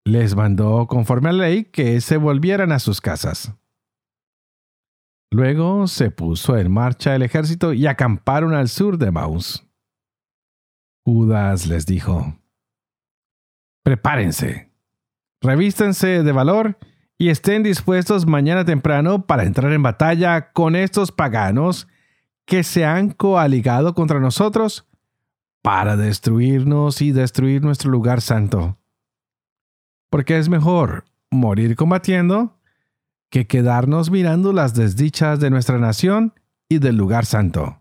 les 0.07 0.35
mandó 0.35 0.87
conforme 0.87 1.29
a 1.29 1.33
la 1.33 1.45
ley 1.49 1.65
que 1.65 2.01
se 2.01 2.17
volvieran 2.17 2.73
a 2.73 2.79
sus 2.79 3.03
casas. 3.03 3.53
Luego 5.31 5.87
se 5.87 6.11
puso 6.11 6.57
en 6.57 6.73
marcha 6.73 7.15
el 7.15 7.21
ejército 7.21 7.75
y 7.75 7.87
acamparon 7.87 8.55
al 8.55 8.71
sur 8.71 8.97
de 8.97 9.11
Maús. 9.11 9.66
Judas 11.07 11.69
les 11.69 11.87
dijo, 11.87 12.37
Prepárense, 13.85 14.73
revístense 15.41 16.25
de 16.25 16.33
valor 16.33 16.79
y 17.17 17.29
estén 17.29 17.63
dispuestos 17.63 18.27
mañana 18.27 18.65
temprano 18.65 19.25
para 19.25 19.45
entrar 19.45 19.73
en 19.73 19.85
batalla 19.85 20.51
con 20.51 20.75
estos 20.75 21.13
paganos 21.13 21.87
que 22.45 22.65
se 22.65 22.85
han 22.85 23.13
coaligado 23.13 23.95
contra 23.95 24.19
nosotros 24.19 24.89
para 25.63 25.97
destruirnos 25.97 27.01
y 27.01 27.13
destruir 27.13 27.63
nuestro 27.63 27.93
lugar 27.93 28.21
santo. 28.21 28.77
Porque 30.11 30.39
es 30.39 30.49
mejor 30.49 31.05
morir 31.31 31.77
combatiendo 31.77 32.59
que 33.31 33.47
quedarnos 33.47 34.11
mirando 34.11 34.53
las 34.53 34.75
desdichas 34.75 35.39
de 35.39 35.51
nuestra 35.51 35.79
nación 35.79 36.35
y 36.69 36.81
del 36.81 36.97
lugar 36.97 37.27
santo. 37.27 37.81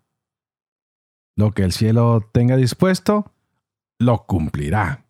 Lo 1.37 1.51
que 1.51 1.63
el 1.63 1.73
cielo 1.73 2.29
tenga 2.33 2.55
dispuesto, 2.55 3.33
lo 3.99 4.25
cumplirá. 4.25 5.05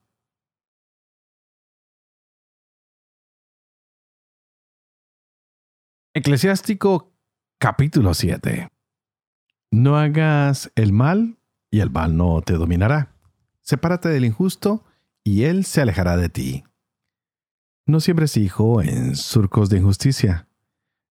Eclesiástico 6.15 7.13
capítulo 7.59 8.13
7. 8.13 8.69
No 9.71 9.97
hagas 9.97 10.71
el 10.75 10.93
mal 10.93 11.37
y 11.69 11.81
el 11.81 11.91
mal 11.91 12.17
no 12.17 12.41
te 12.41 12.53
dominará. 12.53 13.13
Sepárate 13.61 14.09
del 14.09 14.25
injusto 14.25 14.83
y 15.23 15.43
él 15.43 15.63
se 15.65 15.81
alejará 15.81 16.17
de 16.17 16.29
ti. 16.29 16.63
No 17.85 17.99
siembres 17.99 18.37
hijo 18.37 18.81
en 18.81 19.15
surcos 19.15 19.69
de 19.69 19.77
injusticia, 19.77 20.47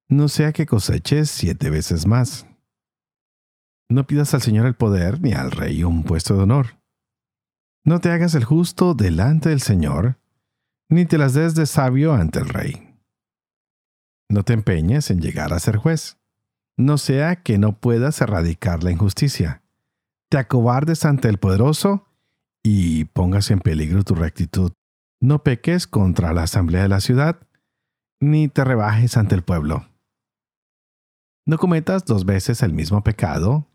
no 0.08 0.28
sea 0.28 0.52
que 0.52 0.66
coseches 0.66 1.30
siete 1.30 1.70
veces 1.70 2.06
más. 2.06 2.46
No 3.94 4.08
pidas 4.08 4.34
al 4.34 4.42
Señor 4.42 4.66
el 4.66 4.74
poder 4.74 5.20
ni 5.20 5.34
al 5.34 5.52
rey 5.52 5.84
un 5.84 6.02
puesto 6.02 6.34
de 6.34 6.42
honor. 6.42 6.80
No 7.84 8.00
te 8.00 8.10
hagas 8.10 8.34
el 8.34 8.42
justo 8.42 8.94
delante 8.94 9.50
del 9.50 9.60
Señor, 9.60 10.18
ni 10.88 11.06
te 11.06 11.16
las 11.16 11.32
des 11.32 11.54
de 11.54 11.64
sabio 11.64 12.12
ante 12.12 12.40
el 12.40 12.48
rey. 12.48 12.96
No 14.28 14.42
te 14.42 14.52
empeñes 14.52 15.12
en 15.12 15.20
llegar 15.20 15.52
a 15.52 15.60
ser 15.60 15.76
juez, 15.76 16.18
no 16.76 16.98
sea 16.98 17.44
que 17.44 17.56
no 17.56 17.78
puedas 17.78 18.20
erradicar 18.20 18.82
la 18.82 18.90
injusticia. 18.90 19.62
Te 20.28 20.38
acobardes 20.38 21.04
ante 21.04 21.28
el 21.28 21.38
poderoso 21.38 22.08
y 22.64 23.04
pongas 23.04 23.52
en 23.52 23.60
peligro 23.60 24.02
tu 24.02 24.16
rectitud. 24.16 24.72
No 25.20 25.44
peques 25.44 25.86
contra 25.86 26.32
la 26.32 26.42
asamblea 26.42 26.82
de 26.82 26.88
la 26.88 26.98
ciudad, 27.00 27.46
ni 28.18 28.48
te 28.48 28.64
rebajes 28.64 29.16
ante 29.16 29.36
el 29.36 29.44
pueblo. 29.44 29.86
No 31.46 31.58
cometas 31.58 32.04
dos 32.06 32.24
veces 32.24 32.60
el 32.64 32.72
mismo 32.72 33.04
pecado, 33.04 33.68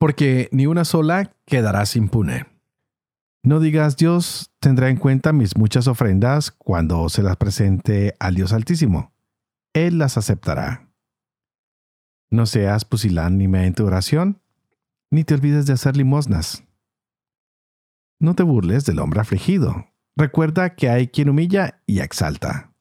porque 0.00 0.48
ni 0.50 0.66
una 0.66 0.86
sola 0.86 1.36
quedarás 1.44 1.94
impune. 1.94 2.46
No 3.44 3.60
digas 3.60 3.98
Dios 3.98 4.50
tendrá 4.58 4.88
en 4.88 4.96
cuenta 4.96 5.34
mis 5.34 5.58
muchas 5.58 5.88
ofrendas 5.88 6.50
cuando 6.50 7.06
se 7.10 7.22
las 7.22 7.36
presente 7.36 8.16
al 8.18 8.34
Dios 8.34 8.54
Altísimo. 8.54 9.12
Él 9.74 9.98
las 9.98 10.16
aceptará. 10.16 10.88
No 12.30 12.46
seas 12.46 12.86
pusilánime 12.86 13.66
en 13.66 13.74
tu 13.74 13.84
oración, 13.84 14.40
ni 15.10 15.22
te 15.24 15.34
olvides 15.34 15.66
de 15.66 15.74
hacer 15.74 15.98
limosnas. 15.98 16.64
No 18.18 18.34
te 18.34 18.42
burles 18.42 18.86
del 18.86 19.00
hombre 19.00 19.20
afligido. 19.20 19.86
Recuerda 20.16 20.76
que 20.76 20.88
hay 20.88 21.08
quien 21.08 21.28
humilla 21.28 21.82
y 21.86 22.00
exalta. 22.00 22.72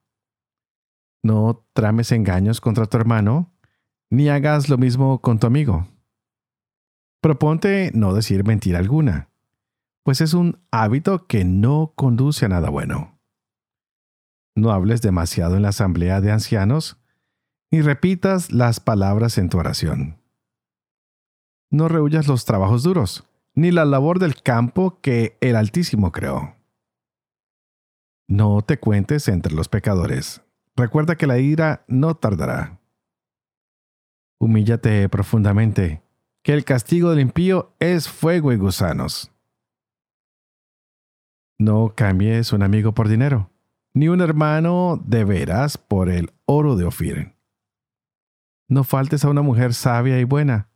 No 1.22 1.66
trames 1.74 2.14
engaños 2.14 2.62
contra 2.62 2.86
tu 2.86 2.96
hermano, 2.96 3.52
ni 4.10 4.30
hagas 4.30 4.70
lo 4.70 4.78
mismo 4.78 5.20
con 5.20 5.38
tu 5.38 5.48
amigo. 5.48 5.86
Proponte 7.22 7.92
no 7.94 8.14
decir 8.14 8.46
mentira 8.46 8.80
alguna, 8.80 9.30
pues 10.04 10.22
es 10.22 10.34
un 10.34 10.60
hábito 10.72 11.28
que 11.28 11.44
no 11.44 11.94
conduce 11.96 12.46
a 12.46 12.50
nada 12.50 12.70
bueno. 12.70 13.20
No 14.56 14.72
hables 14.72 15.02
demasiado 15.02 15.56
en 15.56 15.64
la 15.64 15.70
asamblea 15.70 16.22
de 16.22 16.32
ancianos, 16.32 16.98
ni 17.72 17.82
repitas 17.82 18.52
las 18.52 18.80
palabras 18.80 19.38
en 19.38 19.50
tu 19.50 19.58
oración. 19.58 20.22
No 21.72 21.88
rehuyas 21.88 22.28
los 22.28 22.46
trabajos 22.46 22.84
duros, 22.84 23.28
ni 23.54 23.72
la 23.72 23.86
labor 23.86 24.20
del 24.20 24.42
campo 24.42 25.00
que 25.02 25.38
el 25.42 25.56
Altísimo 25.56 26.12
creó. 26.12 26.56
No 28.28 28.62
te 28.62 28.80
cuentes 28.80 29.28
entre 29.28 29.54
los 29.54 29.68
pecadores. 29.68 30.42
Recuerda 30.76 31.16
que 31.16 31.28
la 31.28 31.40
ira 31.40 31.84
no 31.88 32.16
tardará. 32.16 32.80
Humíllate 34.40 35.10
profundamente, 35.10 36.02
que 36.50 36.56
el 36.56 36.66
castigo 36.66 37.12
del 37.12 37.20
impío 37.20 37.76
es 37.78 38.10
fuego 38.10 38.52
y 38.52 38.58
gusanos. 38.58 39.32
No 41.60 41.94
cambies 41.96 42.54
un 42.54 42.64
amigo 42.64 42.96
por 42.96 43.08
dinero, 43.08 43.52
ni 43.94 44.08
un 44.08 44.20
hermano 44.20 45.00
de 45.06 45.26
veras 45.26 45.78
por 45.78 46.10
el 46.10 46.34
oro 46.46 46.76
de 46.76 46.86
Ofir. 46.86 47.36
No 48.68 48.84
faltes 48.84 49.24
a 49.24 49.30
una 49.30 49.44
mujer 49.44 49.76
sabia 49.76 50.20
y 50.20 50.24
buena, 50.24 50.72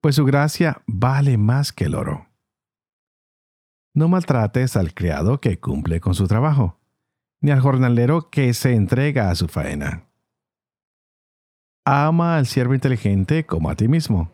pues 0.00 0.14
su 0.14 0.24
gracia 0.24 0.82
vale 0.86 1.36
más 1.36 1.74
que 1.74 1.84
el 1.84 1.94
oro. 1.94 2.28
No 3.92 4.08
maltrates 4.08 4.78
al 4.78 4.94
criado 4.94 5.42
que 5.42 5.60
cumple 5.60 6.00
con 6.00 6.14
su 6.14 6.26
trabajo, 6.26 6.80
ni 7.42 7.50
al 7.50 7.60
jornalero 7.60 8.30
que 8.30 8.54
se 8.54 8.72
entrega 8.72 9.28
a 9.28 9.34
su 9.34 9.46
faena. 9.46 10.08
Ama 11.84 12.38
al 12.38 12.46
siervo 12.46 12.72
inteligente 12.72 13.44
como 13.44 13.68
a 13.68 13.74
ti 13.74 13.88
mismo, 13.88 14.32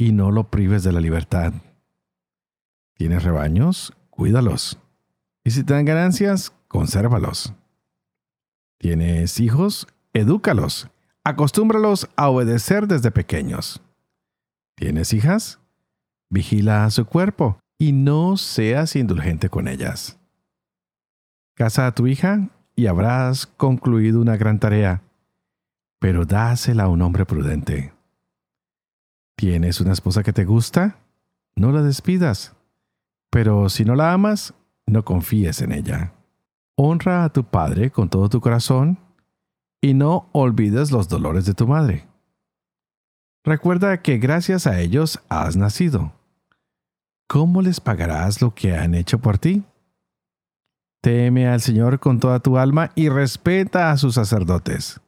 y 0.00 0.12
no 0.12 0.30
lo 0.30 0.44
prives 0.44 0.82
de 0.82 0.92
la 0.92 1.00
libertad. 1.00 1.52
¿Tienes 2.94 3.22
rebaños? 3.22 3.92
Cuídalos. 4.08 4.78
Y 5.44 5.50
si 5.50 5.62
te 5.62 5.74
dan 5.74 5.84
ganancias, 5.84 6.54
consérvalos. 6.68 7.52
¿Tienes 8.78 9.38
hijos? 9.40 9.86
Edúcalos. 10.14 10.88
Acostúmbralos 11.22 12.08
a 12.16 12.30
obedecer 12.30 12.86
desde 12.86 13.10
pequeños. 13.10 13.82
¿Tienes 14.74 15.12
hijas? 15.12 15.58
Vigila 16.30 16.86
a 16.86 16.90
su 16.90 17.04
cuerpo 17.04 17.58
y 17.76 17.92
no 17.92 18.38
seas 18.38 18.96
indulgente 18.96 19.50
con 19.50 19.68
ellas. 19.68 20.18
Casa 21.54 21.86
a 21.86 21.94
tu 21.94 22.06
hija 22.06 22.48
y 22.74 22.86
habrás 22.86 23.44
concluido 23.44 24.22
una 24.22 24.38
gran 24.38 24.60
tarea, 24.60 25.02
pero 25.98 26.24
dásela 26.24 26.84
a 26.84 26.88
un 26.88 27.02
hombre 27.02 27.26
prudente. 27.26 27.92
¿Tienes 29.40 29.80
una 29.80 29.92
esposa 29.92 30.22
que 30.22 30.34
te 30.34 30.44
gusta? 30.44 30.98
No 31.56 31.72
la 31.72 31.80
despidas, 31.80 32.54
pero 33.30 33.70
si 33.70 33.86
no 33.86 33.94
la 33.94 34.12
amas, 34.12 34.52
no 34.84 35.02
confíes 35.02 35.62
en 35.62 35.72
ella. 35.72 36.12
Honra 36.76 37.24
a 37.24 37.32
tu 37.32 37.44
padre 37.44 37.90
con 37.90 38.10
todo 38.10 38.28
tu 38.28 38.42
corazón 38.42 38.98
y 39.80 39.94
no 39.94 40.28
olvides 40.32 40.90
los 40.90 41.08
dolores 41.08 41.46
de 41.46 41.54
tu 41.54 41.66
madre. 41.66 42.06
Recuerda 43.42 44.02
que 44.02 44.18
gracias 44.18 44.66
a 44.66 44.78
ellos 44.78 45.20
has 45.30 45.56
nacido. 45.56 46.12
¿Cómo 47.26 47.62
les 47.62 47.80
pagarás 47.80 48.42
lo 48.42 48.54
que 48.54 48.76
han 48.76 48.94
hecho 48.94 49.20
por 49.20 49.38
ti? 49.38 49.64
Teme 51.00 51.48
al 51.48 51.62
Señor 51.62 51.98
con 51.98 52.20
toda 52.20 52.40
tu 52.40 52.58
alma 52.58 52.90
y 52.94 53.08
respeta 53.08 53.90
a 53.90 53.96
sus 53.96 54.16
sacerdotes. 54.16 55.00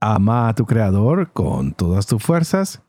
Ama 0.00 0.48
a 0.48 0.54
tu 0.54 0.64
Creador 0.64 1.32
con 1.32 1.74
todas 1.74 2.06
tus 2.06 2.22
fuerzas 2.22 2.82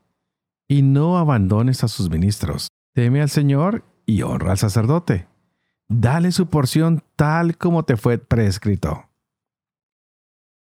y 0.66 0.80
no 0.80 1.18
abandones 1.18 1.84
a 1.84 1.88
sus 1.88 2.08
ministros. 2.08 2.68
Teme 2.94 3.20
al 3.20 3.28
Señor 3.28 3.84
y 4.06 4.22
honra 4.22 4.52
al 4.52 4.58
sacerdote. 4.58 5.28
Dale 5.88 6.32
su 6.32 6.46
porción 6.46 7.02
tal 7.16 7.58
como 7.58 7.84
te 7.84 7.98
fue 7.98 8.16
prescrito. 8.16 9.10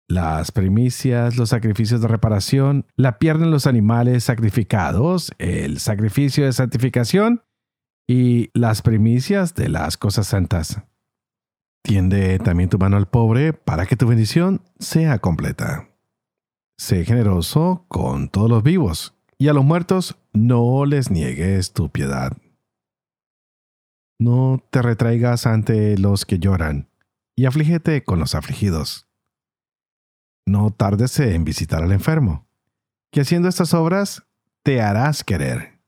Las 0.09 0.51
primicias, 0.51 1.37
los 1.37 1.51
sacrificios 1.51 2.01
de 2.01 2.09
reparación, 2.09 2.87
la 2.97 3.19
pierden 3.19 3.53
los 3.53 3.69
animales 3.69 4.25
sacrificados, 4.25 5.33
el 5.39 5.79
sacrificio 5.79 6.45
de 6.45 6.53
santificación 6.53 7.45
y 8.09 8.51
las 8.53 8.83
primicias 8.83 9.55
de 9.55 9.69
las 9.69 9.97
cosas 9.97 10.27
santas. 10.27 10.83
Tiende 11.83 12.39
también 12.41 12.69
tu 12.69 12.79
mano 12.79 12.97
al 12.97 13.09
pobre 13.09 13.53
para 13.53 13.87
que 13.87 13.97
tu 13.97 14.07
bendición 14.07 14.63
sea 14.79 15.21
completa. 15.21 15.92
Sé 16.79 17.05
generoso 17.05 17.85
con 17.89 18.29
todos 18.29 18.51
los 18.51 18.63
vivos 18.63 19.15
y 19.39 19.49
a 19.49 19.53
los 19.53 19.65
muertos 19.65 20.17
no 20.33 20.85
les 20.85 21.11
niegues 21.11 21.73
tu 21.73 21.91
piedad. 21.91 22.37
No 24.19 24.63
te 24.71 24.83
retraigas 24.83 25.47
ante 25.47 25.97
los 25.99 26.25
que 26.27 26.39
lloran 26.39 26.89
y 27.37 27.47
aflígete 27.47 28.05
con 28.05 28.19
los 28.19 28.35
afligidos 28.35 29.07
no 30.47 30.71
tardes 30.71 31.19
en 31.21 31.45
visitar 31.45 31.83
al 31.83 31.93
enfermo, 31.93 32.47
que 33.11 33.21
haciendo 33.21 33.49
estas 33.49 33.75
obras 33.75 34.25
te 34.63 34.81
harás 34.81 35.25
querer. 35.25 35.81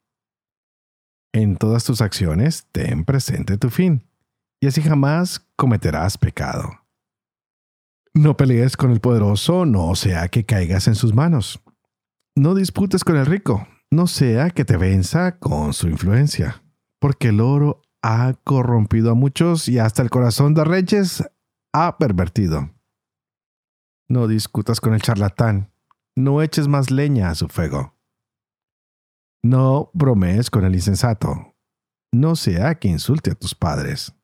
En 1.32 1.56
todas 1.56 1.84
tus 1.84 2.00
acciones 2.00 2.66
ten 2.70 3.04
presente 3.04 3.58
tu 3.58 3.70
fin, 3.70 4.06
y 4.60 4.68
así 4.68 4.80
jamás 4.80 5.40
cometerás 5.56 6.16
pecado. 6.16 6.83
No 8.16 8.36
pelees 8.36 8.76
con 8.76 8.92
el 8.92 9.00
poderoso, 9.00 9.66
no 9.66 9.96
sea 9.96 10.28
que 10.28 10.44
caigas 10.44 10.86
en 10.86 10.94
sus 10.94 11.14
manos. 11.14 11.60
No 12.36 12.54
disputes 12.54 13.02
con 13.02 13.16
el 13.16 13.26
rico, 13.26 13.66
no 13.90 14.06
sea 14.06 14.50
que 14.50 14.64
te 14.64 14.76
venza 14.76 15.40
con 15.40 15.72
su 15.72 15.88
influencia, 15.88 16.62
porque 17.00 17.28
el 17.28 17.40
oro 17.40 17.82
ha 18.02 18.34
corrompido 18.44 19.10
a 19.10 19.14
muchos 19.14 19.68
y 19.68 19.80
hasta 19.80 20.00
el 20.00 20.10
corazón 20.10 20.54
de 20.54 20.62
reyes 20.62 21.24
ha 21.72 21.98
pervertido. 21.98 22.70
No 24.08 24.28
discutas 24.28 24.80
con 24.80 24.94
el 24.94 25.02
charlatán, 25.02 25.72
no 26.14 26.40
eches 26.40 26.68
más 26.68 26.92
leña 26.92 27.30
a 27.30 27.34
su 27.34 27.48
fuego. 27.48 27.96
No 29.42 29.90
bromees 29.92 30.50
con 30.50 30.64
el 30.64 30.74
insensato, 30.76 31.56
no 32.12 32.36
sea 32.36 32.76
que 32.76 32.86
insulte 32.86 33.32
a 33.32 33.34
tus 33.34 33.56
padres. 33.56 34.14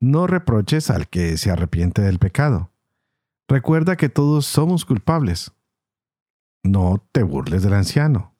No 0.00 0.26
reproches 0.26 0.90
al 0.90 1.08
que 1.08 1.36
se 1.38 1.50
arrepiente 1.50 2.02
del 2.02 2.18
pecado. 2.18 2.70
Recuerda 3.48 3.96
que 3.96 4.08
todos 4.08 4.44
somos 4.44 4.84
culpables. 4.84 5.52
No 6.62 7.06
te 7.12 7.22
burles 7.22 7.62
del 7.62 7.74
anciano, 7.74 8.34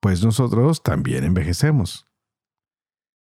pues 0.00 0.22
nosotros 0.22 0.82
también 0.82 1.24
envejecemos. 1.24 2.06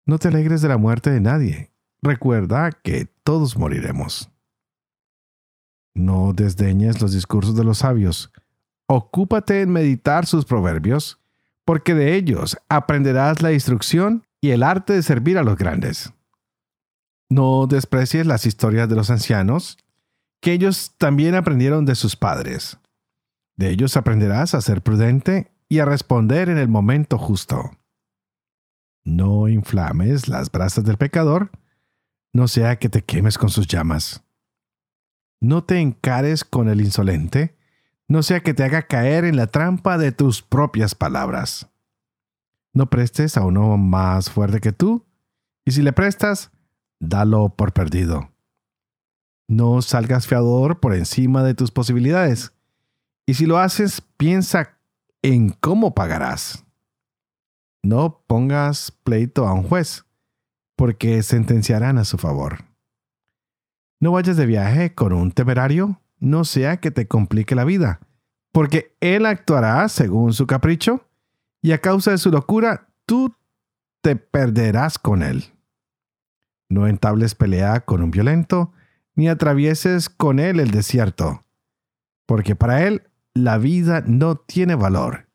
No 0.07 0.19
te 0.19 0.29
alegres 0.29 0.62
de 0.62 0.69
la 0.69 0.79
muerte 0.79 1.11
de 1.11 1.21
nadie. 1.21 1.71
Recuerda 2.01 2.73
que 2.73 3.07
todos 3.23 3.57
moriremos. 3.57 4.31
No 5.95 6.33
desdeñes 6.33 7.01
los 7.03 7.12
discursos 7.12 7.57
de 7.57 7.64
los 7.64 7.79
sabios. 7.79 8.33
Ocúpate 8.87 9.61
en 9.61 9.71
meditar 9.71 10.25
sus 10.27 10.45
proverbios, 10.47 11.21
porque 11.64 11.95
de 11.95 12.14
ellos 12.14 12.57
aprenderás 12.69 13.43
la 13.43 13.53
instrucción 13.53 14.27
y 14.41 14.51
el 14.51 14.62
arte 14.62 14.95
de 14.95 15.03
servir 15.03 15.37
a 15.37 15.43
los 15.43 15.57
grandes. 15.59 16.12
No 17.31 17.67
desprecies 17.67 18.27
las 18.27 18.47
historias 18.47 18.88
de 18.88 18.97
los 18.97 19.11
ancianos, 19.11 19.79
que 20.41 20.53
ellos 20.53 20.95
también 20.99 21.35
aprendieron 21.35 21.85
de 21.85 21.95
sus 21.95 22.17
padres. 22.17 22.79
De 23.57 23.71
ellos 23.71 23.97
aprenderás 23.97 24.55
a 24.55 24.61
ser 24.61 24.83
prudente 24.83 25.53
y 25.69 25.81
a 25.81 25.85
responder 25.85 26.49
en 26.49 26.59
el 26.59 26.69
momento 26.69 27.19
justo. 27.19 27.73
No 29.05 29.49
inflames 29.49 30.29
las 30.29 30.51
brasas 30.51 30.85
del 30.85 30.97
pecador, 30.97 31.51
no 32.33 32.49
sea 32.49 32.79
que 32.79 32.88
te 32.88 33.03
quemes 33.03 33.37
con 33.37 33.51
sus 33.51 33.67
llamas. 33.67 34.23
No 35.41 35.64
te 35.64 35.81
encares 35.81 36.45
con 36.45 36.69
el 36.69 36.81
insolente, 36.81 37.57
no 38.07 38.23
sea 38.23 38.41
que 38.41 38.55
te 38.55 38.64
haga 38.64 38.83
caer 38.83 39.25
en 39.25 39.37
la 39.37 39.47
trampa 39.47 39.99
de 39.99 40.12
tus 40.12 40.43
propias 40.43 40.95
palabras. 40.95 41.69
No 42.73 42.91
prestes 42.91 43.37
a 43.37 43.45
uno 43.45 43.77
más 43.77 44.31
fuerte 44.31 44.61
que 44.61 44.73
tú, 44.73 45.07
y 45.64 45.73
si 45.73 45.83
le 45.83 45.93
prestas, 45.93 46.51
dalo 47.01 47.51
por 47.51 47.73
perdido. 47.73 48.31
No 49.49 49.83
salgas 49.83 50.27
fiador 50.27 50.81
por 50.81 50.95
encima 50.95 51.43
de 51.43 51.55
tus 51.55 51.71
posibilidades, 51.71 52.53
y 53.27 53.35
si 53.35 53.47
lo 53.47 53.59
haces, 53.59 54.01
piensa 54.17 54.79
en 55.23 55.51
cómo 55.51 55.95
pagarás. 55.95 56.65
No 57.83 58.23
pongas 58.27 58.91
pleito 58.91 59.47
a 59.47 59.53
un 59.53 59.63
juez, 59.63 60.05
porque 60.77 61.23
sentenciarán 61.23 61.99
a 61.99 62.05
su 62.05 62.19
favor. 62.19 62.65
No 64.01 64.13
vayas 64.13 64.37
de 64.37 64.47
viaje 64.47 64.95
con 64.95 65.13
un 65.13 65.33
temerario, 65.33 66.01
no 66.21 66.45
sea 66.45 66.79
que 66.79 66.91
te 66.91 67.09
complique 67.09 67.55
la 67.55 67.65
vida, 67.65 68.01
porque 68.53 68.97
él 69.01 69.27
actuará 69.27 69.89
según 69.89 70.33
su 70.33 70.47
capricho 70.47 71.05
y 71.63 71.73
a 71.73 71.81
causa 71.81 72.13
de 72.13 72.19
su 72.19 72.31
locura 72.31 72.89
tú 73.07 73.35
te 74.03 74.17
perderás 74.17 74.99
con 74.99 75.23
él. 75.23 75.45
No 76.68 76.87
entables 76.87 77.35
pelea 77.35 77.81
con 77.81 78.02
un 78.02 78.11
violento, 78.11 78.72
ni 79.14 79.28
atravieses 79.28 80.09
con 80.09 80.38
él 80.38 80.61
el 80.61 80.70
desierto, 80.70 81.44
porque 82.26 82.54
para 82.54 82.87
él 82.87 83.11
la 83.35 83.59
vida 83.59 84.02
no 84.07 84.37
tiene 84.37 84.74
valor, 84.74 85.28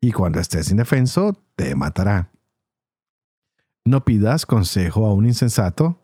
y 0.00 0.12
cuando 0.12 0.40
estés 0.40 0.70
indefenso 0.70 1.42
te 1.56 1.74
matará. 1.74 2.30
No 3.84 4.04
pidas 4.04 4.46
consejo 4.46 5.06
a 5.06 5.14
un 5.14 5.26
insensato, 5.26 6.00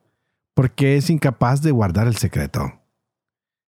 porque 0.55 0.97
es 0.97 1.11
incapaz 1.11 1.63
de 1.63 1.71
guardar 1.71 2.07
el 2.07 2.17
secreto. 2.17 2.81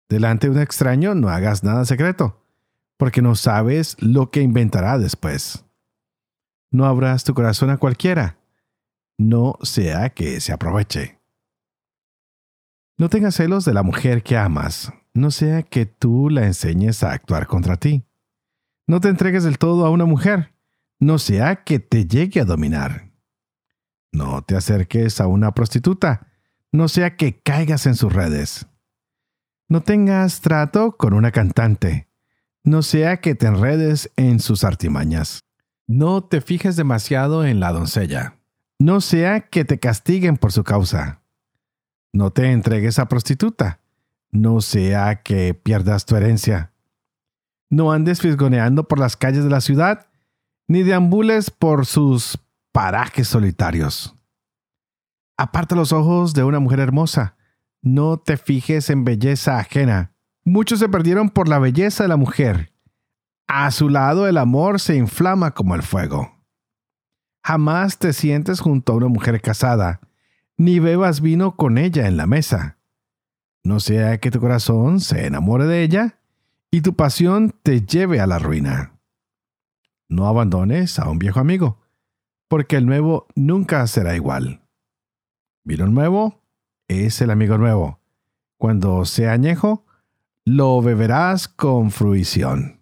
Delante 0.09 0.49
de 0.49 0.57
un 0.57 0.63
extraño 0.63 1.15
no 1.15 1.29
hagas 1.29 1.65
nada 1.65 1.85
secreto, 1.85 2.45
porque 2.97 3.23
no 3.23 3.35
sabes 3.35 3.97
lo 4.01 4.31
que 4.31 4.43
inventará 4.43 4.99
después. 4.99 5.65
No 6.71 6.85
abras 6.85 7.25
tu 7.25 7.35
corazón 7.35 7.71
a 7.71 7.79
cualquiera, 7.79 8.36
no 9.19 9.59
sea 9.63 10.11
que 10.11 10.41
se 10.41 10.53
aproveche. 10.53 11.21
No 12.99 13.09
tengas 13.09 13.35
celos 13.35 13.65
de 13.65 13.75
la 13.75 13.83
mujer 13.83 14.23
que 14.23 14.37
amas, 14.37 14.93
no 15.13 15.31
sea 15.31 15.63
que 15.63 15.87
tú 15.87 16.31
la 16.31 16.47
enseñes 16.47 17.03
a 17.03 17.13
actuar 17.13 17.47
contra 17.47 17.77
ti. 17.77 18.05
No 18.87 19.01
te 19.01 19.09
entregues 19.09 19.45
del 19.45 19.59
todo 19.59 19.85
a 19.85 19.91
una 19.91 20.05
mujer, 20.05 20.55
no 20.99 21.19
sea 21.19 21.65
que 21.65 21.79
te 21.79 22.07
llegue 22.07 22.41
a 22.41 22.45
dominar. 22.45 23.11
No 24.13 24.43
te 24.43 24.57
acerques 24.57 25.21
a 25.21 25.27
una 25.27 25.53
prostituta, 25.53 26.29
no 26.73 26.89
sea 26.89 27.17
que 27.17 27.41
caigas 27.41 27.87
en 27.87 27.97
sus 27.97 28.13
redes. 28.13 28.67
No 29.69 29.83
tengas 29.83 30.41
trato 30.41 30.97
con 30.97 31.13
una 31.13 31.33
cantante, 31.33 32.09
no 32.63 32.83
sea 32.83 33.21
que 33.21 33.35
te 33.35 33.47
enredes 33.47 34.11
en 34.17 34.41
sus 34.41 34.65
artimañas. 34.65 35.41
No 35.87 36.25
te 36.25 36.41
fijes 36.41 36.77
demasiado 36.77 37.45
en 37.45 37.61
la 37.61 37.73
doncella, 37.73 38.39
no 38.79 39.01
sea 39.01 39.41
que 39.41 39.65
te 39.65 39.79
castiguen 39.79 40.37
por 40.37 40.53
su 40.53 40.65
causa. 40.65 41.23
No 42.13 42.31
te 42.31 42.51
entregues 42.51 42.99
a 42.99 43.09
prostituta, 43.09 43.81
no 44.31 44.61
sea 44.61 45.23
que 45.23 45.55
pierdas 45.55 46.07
tu 46.07 46.17
herencia. 46.17 46.73
No 47.71 47.93
andes 47.93 48.21
fisgoneando 48.21 48.87
por 48.87 48.99
las 48.99 49.17
calles 49.17 49.45
de 49.45 49.51
la 49.51 49.61
ciudad, 49.61 50.07
ni 50.69 50.83
deambules 50.83 51.51
por 51.51 51.87
sus 51.87 52.39
parajes 52.73 53.29
solitarios. 53.29 54.15
Aparta 55.37 55.75
los 55.75 55.93
ojos 55.93 56.35
de 56.35 56.45
una 56.45 56.61
mujer 56.61 56.81
hermosa. 56.81 57.37
No 57.83 58.19
te 58.19 58.37
fijes 58.37 58.91
en 58.91 59.05
belleza 59.05 59.59
ajena. 59.59 60.13
Muchos 60.45 60.79
se 60.79 60.89
perdieron 60.89 61.31
por 61.31 61.49
la 61.49 61.59
belleza 61.59 62.05
de 62.05 62.09
la 62.09 62.17
mujer. 62.17 62.73
A 63.47 63.71
su 63.71 63.89
lado 63.89 64.27
el 64.27 64.39
amor 64.39 64.81
se 64.81 64.97
inflama 64.97 65.53
como 65.53 65.75
el 65.75 65.83
fuego. 65.83 66.36
Jamás 67.47 67.99
te 67.99 68.13
sientes 68.13 68.59
junto 68.59 68.93
a 68.93 68.97
una 68.97 69.07
mujer 69.07 69.41
casada, 69.41 70.01
ni 70.57 70.81
bebas 70.81 71.21
vino 71.21 71.55
con 71.55 71.79
ella 71.79 72.09
en 72.09 72.17
la 72.17 72.27
mesa. 72.27 72.77
No 73.63 73.79
sea 73.79 74.19
que 74.19 74.33
tu 74.33 74.41
corazón 74.41 74.99
se 74.99 75.27
enamore 75.27 75.67
de 75.67 75.85
ella 75.85 76.19
y 76.73 76.81
tu 76.81 76.97
pasión 76.97 77.55
te 77.63 77.83
lleve 77.83 78.19
a 78.19 78.27
la 78.27 78.41
ruina. 78.41 78.99
No 80.09 80.27
abandones 80.27 80.99
a 80.99 81.09
un 81.09 81.21
viejo 81.21 81.39
amigo, 81.39 81.79
porque 82.49 82.79
el 82.79 82.87
nuevo 82.87 83.29
nunca 83.37 83.87
será 83.87 84.17
igual. 84.17 84.63
Vino 85.63 85.87
nuevo 85.87 86.43
es 86.89 87.21
el 87.21 87.31
amigo 87.31 87.59
nuevo. 87.59 88.01
Cuando 88.57 89.05
sea 89.05 89.31
añejo, 89.31 89.87
lo 90.45 90.83
beberás 90.83 91.47
con 91.47 91.93
fruición. 91.93 92.81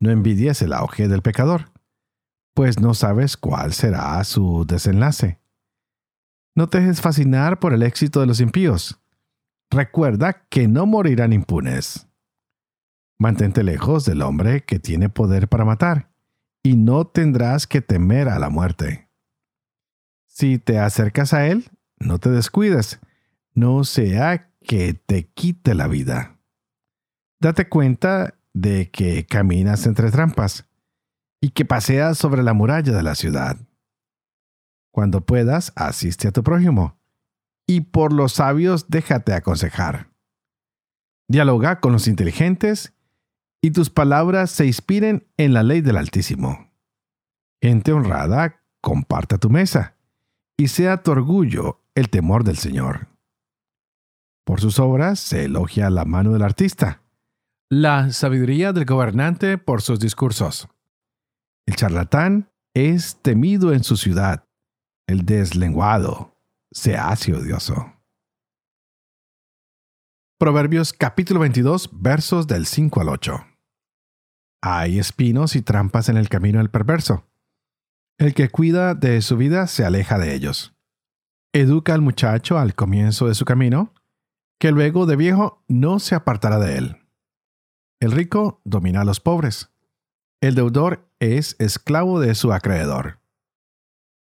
No 0.00 0.10
envidies 0.10 0.62
el 0.62 0.72
auge 0.72 1.06
del 1.06 1.22
pecador, 1.22 1.70
pues 2.54 2.80
no 2.80 2.94
sabes 2.94 3.36
cuál 3.36 3.72
será 3.72 4.22
su 4.24 4.64
desenlace. 4.66 5.40
No 6.54 6.68
te 6.68 6.80
dejes 6.80 7.00
fascinar 7.00 7.60
por 7.60 7.72
el 7.72 7.82
éxito 7.82 8.20
de 8.20 8.26
los 8.26 8.40
impíos. 8.40 9.00
Recuerda 9.70 10.46
que 10.48 10.66
no 10.66 10.86
morirán 10.86 11.32
impunes. 11.32 12.08
Mantente 13.18 13.62
lejos 13.62 14.04
del 14.04 14.22
hombre 14.22 14.64
que 14.64 14.78
tiene 14.78 15.08
poder 15.08 15.48
para 15.48 15.64
matar, 15.64 16.10
y 16.62 16.76
no 16.76 17.06
tendrás 17.06 17.66
que 17.66 17.80
temer 17.80 18.28
a 18.28 18.38
la 18.38 18.50
muerte. 18.50 19.08
Si 20.26 20.58
te 20.58 20.78
acercas 20.78 21.32
a 21.34 21.46
Él, 21.46 21.70
no 21.98 22.18
te 22.18 22.30
descuides, 22.30 23.00
no 23.54 23.84
sea 23.84 24.50
que 24.62 24.94
te 24.94 25.28
quite 25.28 25.74
la 25.74 25.86
vida. 25.86 26.38
Date 27.40 27.68
cuenta 27.68 28.34
de 28.52 28.90
que 28.90 29.24
caminas 29.26 29.86
entre 29.86 30.10
trampas 30.10 30.69
y 31.40 31.50
que 31.50 31.64
paseas 31.64 32.18
sobre 32.18 32.42
la 32.42 32.52
muralla 32.52 32.92
de 32.92 33.02
la 33.02 33.14
ciudad. 33.14 33.56
Cuando 34.92 35.24
puedas, 35.24 35.72
asiste 35.76 36.28
a 36.28 36.32
tu 36.32 36.42
prójimo, 36.42 36.98
y 37.66 37.82
por 37.82 38.12
los 38.12 38.32
sabios 38.32 38.88
déjate 38.88 39.32
aconsejar. 39.32 40.10
Dialoga 41.28 41.80
con 41.80 41.92
los 41.92 42.08
inteligentes, 42.08 42.92
y 43.62 43.70
tus 43.70 43.90
palabras 43.90 44.50
se 44.50 44.66
inspiren 44.66 45.28
en 45.36 45.52
la 45.52 45.62
ley 45.62 45.80
del 45.80 45.96
Altísimo. 45.96 46.70
Gente 47.62 47.92
honrada, 47.92 48.62
comparta 48.80 49.38
tu 49.38 49.50
mesa 49.50 49.96
y 50.56 50.68
sea 50.68 51.02
tu 51.02 51.10
orgullo 51.10 51.82
el 51.94 52.08
temor 52.08 52.44
del 52.44 52.56
Señor. 52.56 53.08
Por 54.44 54.60
sus 54.60 54.78
obras 54.78 55.20
se 55.20 55.44
elogia 55.44 55.90
la 55.90 56.04
mano 56.04 56.32
del 56.32 56.42
artista, 56.42 57.02
la 57.68 58.10
sabiduría 58.10 58.72
del 58.72 58.84
gobernante 58.84 59.58
por 59.58 59.82
sus 59.82 60.00
discursos. 60.00 60.68
El 61.66 61.76
charlatán 61.76 62.50
es 62.74 63.20
temido 63.22 63.72
en 63.72 63.84
su 63.84 63.96
ciudad, 63.96 64.44
el 65.06 65.24
deslenguado 65.24 66.36
se 66.70 66.96
hace 66.96 67.34
odioso. 67.34 67.92
Proverbios 70.38 70.92
capítulo 70.92 71.40
22 71.40 71.90
versos 71.92 72.46
del 72.46 72.66
5 72.66 73.00
al 73.00 73.08
8. 73.08 73.46
Hay 74.62 74.98
espinos 74.98 75.56
y 75.56 75.62
trampas 75.62 76.08
en 76.08 76.16
el 76.16 76.28
camino 76.28 76.58
del 76.58 76.70
perverso 76.70 77.30
el 78.20 78.34
que 78.34 78.50
cuida 78.50 78.94
de 78.94 79.22
su 79.22 79.38
vida 79.38 79.66
se 79.66 79.82
aleja 79.82 80.18
de 80.18 80.34
ellos. 80.34 80.74
Educa 81.54 81.94
al 81.94 82.02
muchacho 82.02 82.58
al 82.58 82.74
comienzo 82.74 83.26
de 83.26 83.34
su 83.34 83.46
camino, 83.46 83.94
que 84.60 84.72
luego 84.72 85.06
de 85.06 85.16
viejo 85.16 85.64
no 85.68 85.98
se 86.00 86.14
apartará 86.14 86.58
de 86.58 86.76
él. 86.76 86.96
El 87.98 88.12
rico 88.12 88.60
domina 88.66 89.00
a 89.00 89.04
los 89.04 89.20
pobres. 89.20 89.70
El 90.42 90.54
deudor 90.54 91.06
es 91.18 91.54
esclavo 91.58 92.18
de 92.18 92.34
su 92.34 92.52
acreedor. 92.52 93.20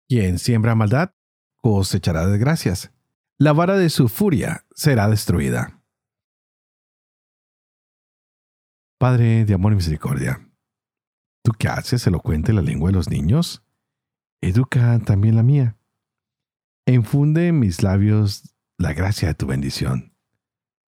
Quien 0.08 0.38
siembra 0.38 0.76
maldad 0.76 1.12
cosechará 1.56 2.26
desgracias. 2.26 2.92
La 3.38 3.52
vara 3.52 3.76
de 3.76 3.90
su 3.90 4.08
furia 4.08 4.64
será 4.72 5.08
destruida. 5.08 5.82
Padre 8.98 9.44
de 9.44 9.54
amor 9.54 9.72
y 9.72 9.76
misericordia, 9.76 10.48
¿tú 11.42 11.52
qué 11.58 11.68
haces 11.68 12.06
elocuente 12.06 12.52
la 12.52 12.62
lengua 12.62 12.90
de 12.90 12.94
los 12.94 13.10
niños? 13.10 13.62
educa 14.40 14.98
también 15.00 15.34
la 15.34 15.42
mía. 15.42 15.76
Enfunde 16.86 17.48
en 17.48 17.58
mis 17.58 17.82
labios 17.82 18.54
la 18.78 18.92
gracia 18.92 19.28
de 19.28 19.34
tu 19.34 19.46
bendición. 19.46 20.14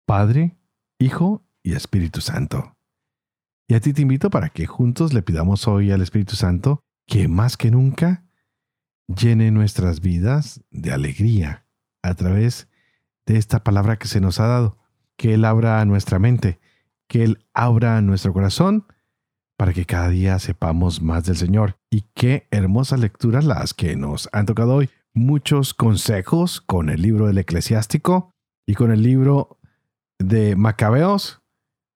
Padre, 0.07 0.57
Hijo 1.01 1.45
y 1.63 1.75
Espíritu 1.75 2.21
Santo. 2.21 2.78
Y 3.71 3.75
a 3.75 3.81
ti 3.81 3.93
te 3.93 4.01
invito 4.01 4.31
para 4.31 4.49
que 4.49 4.67
juntos 4.67 5.13
le 5.13 5.23
pidamos 5.23 5.69
hoy 5.69 5.91
al 5.91 6.01
Espíritu 6.01 6.37
Santo 6.37 6.81
que 7.07 7.29
más 7.29 7.59
que 7.59 7.71
nunca 7.71 8.25
llene 9.07 9.51
nuestras 9.51 10.01
vidas 10.01 10.65
de 10.71 10.91
alegría 10.91 11.67
a 12.03 12.15
través 12.15 12.69
de 13.27 13.37
esta 13.37 13.63
palabra 13.63 13.99
que 13.99 14.09
se 14.09 14.23
nos 14.23 14.41
ha 14.41 14.47
dado, 14.47 14.79
que 15.19 15.35
Él 15.35 15.45
abra 15.45 15.85
nuestra 15.85 16.19
mente, 16.19 16.61
que 17.09 17.25
Él 17.25 17.45
abra 17.53 18.01
nuestro 18.01 18.33
corazón 18.33 18.87
para 19.59 19.75
que 19.75 19.85
cada 19.85 20.09
día 20.09 20.39
sepamos 20.39 21.03
más 21.03 21.25
del 21.25 21.37
Señor. 21.37 21.79
Y 21.91 22.07
qué 22.15 22.49
hermosas 22.51 23.01
lecturas 23.01 23.45
las 23.45 23.75
que 23.75 23.97
nos 23.97 24.31
han 24.33 24.47
tocado 24.47 24.77
hoy. 24.77 24.89
Muchos 25.13 25.75
consejos 25.75 26.63
con 26.63 26.89
el 26.89 27.03
libro 27.03 27.27
del 27.27 27.37
eclesiástico 27.37 28.31
y 28.67 28.75
con 28.75 28.93
el 28.93 29.03
libro 29.03 29.59
de 30.19 30.57
Macabeos. 30.57 31.43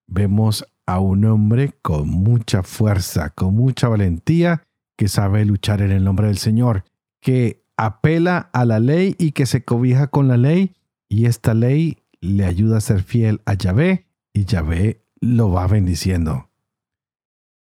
Vemos 0.07 0.67
a 0.85 0.99
un 0.99 1.25
hombre 1.25 1.73
con 1.81 2.09
mucha 2.09 2.63
fuerza, 2.63 3.29
con 3.29 3.55
mucha 3.55 3.87
valentía, 3.87 4.63
que 4.97 5.07
sabe 5.07 5.45
luchar 5.45 5.81
en 5.81 5.91
el 5.91 6.03
nombre 6.03 6.27
del 6.27 6.37
Señor, 6.37 6.83
que 7.19 7.63
apela 7.77 8.49
a 8.53 8.65
la 8.65 8.79
ley 8.79 9.15
y 9.17 9.31
que 9.31 9.45
se 9.45 9.63
cobija 9.63 10.07
con 10.07 10.27
la 10.27 10.37
ley, 10.37 10.75
y 11.09 11.25
esta 11.25 11.53
ley 11.53 11.99
le 12.21 12.45
ayuda 12.45 12.77
a 12.77 12.81
ser 12.81 13.03
fiel 13.03 13.41
a 13.45 13.53
Yahvé, 13.53 14.05
y 14.33 14.45
Yahvé 14.45 15.03
lo 15.19 15.51
va 15.51 15.67
bendiciendo. 15.67 16.49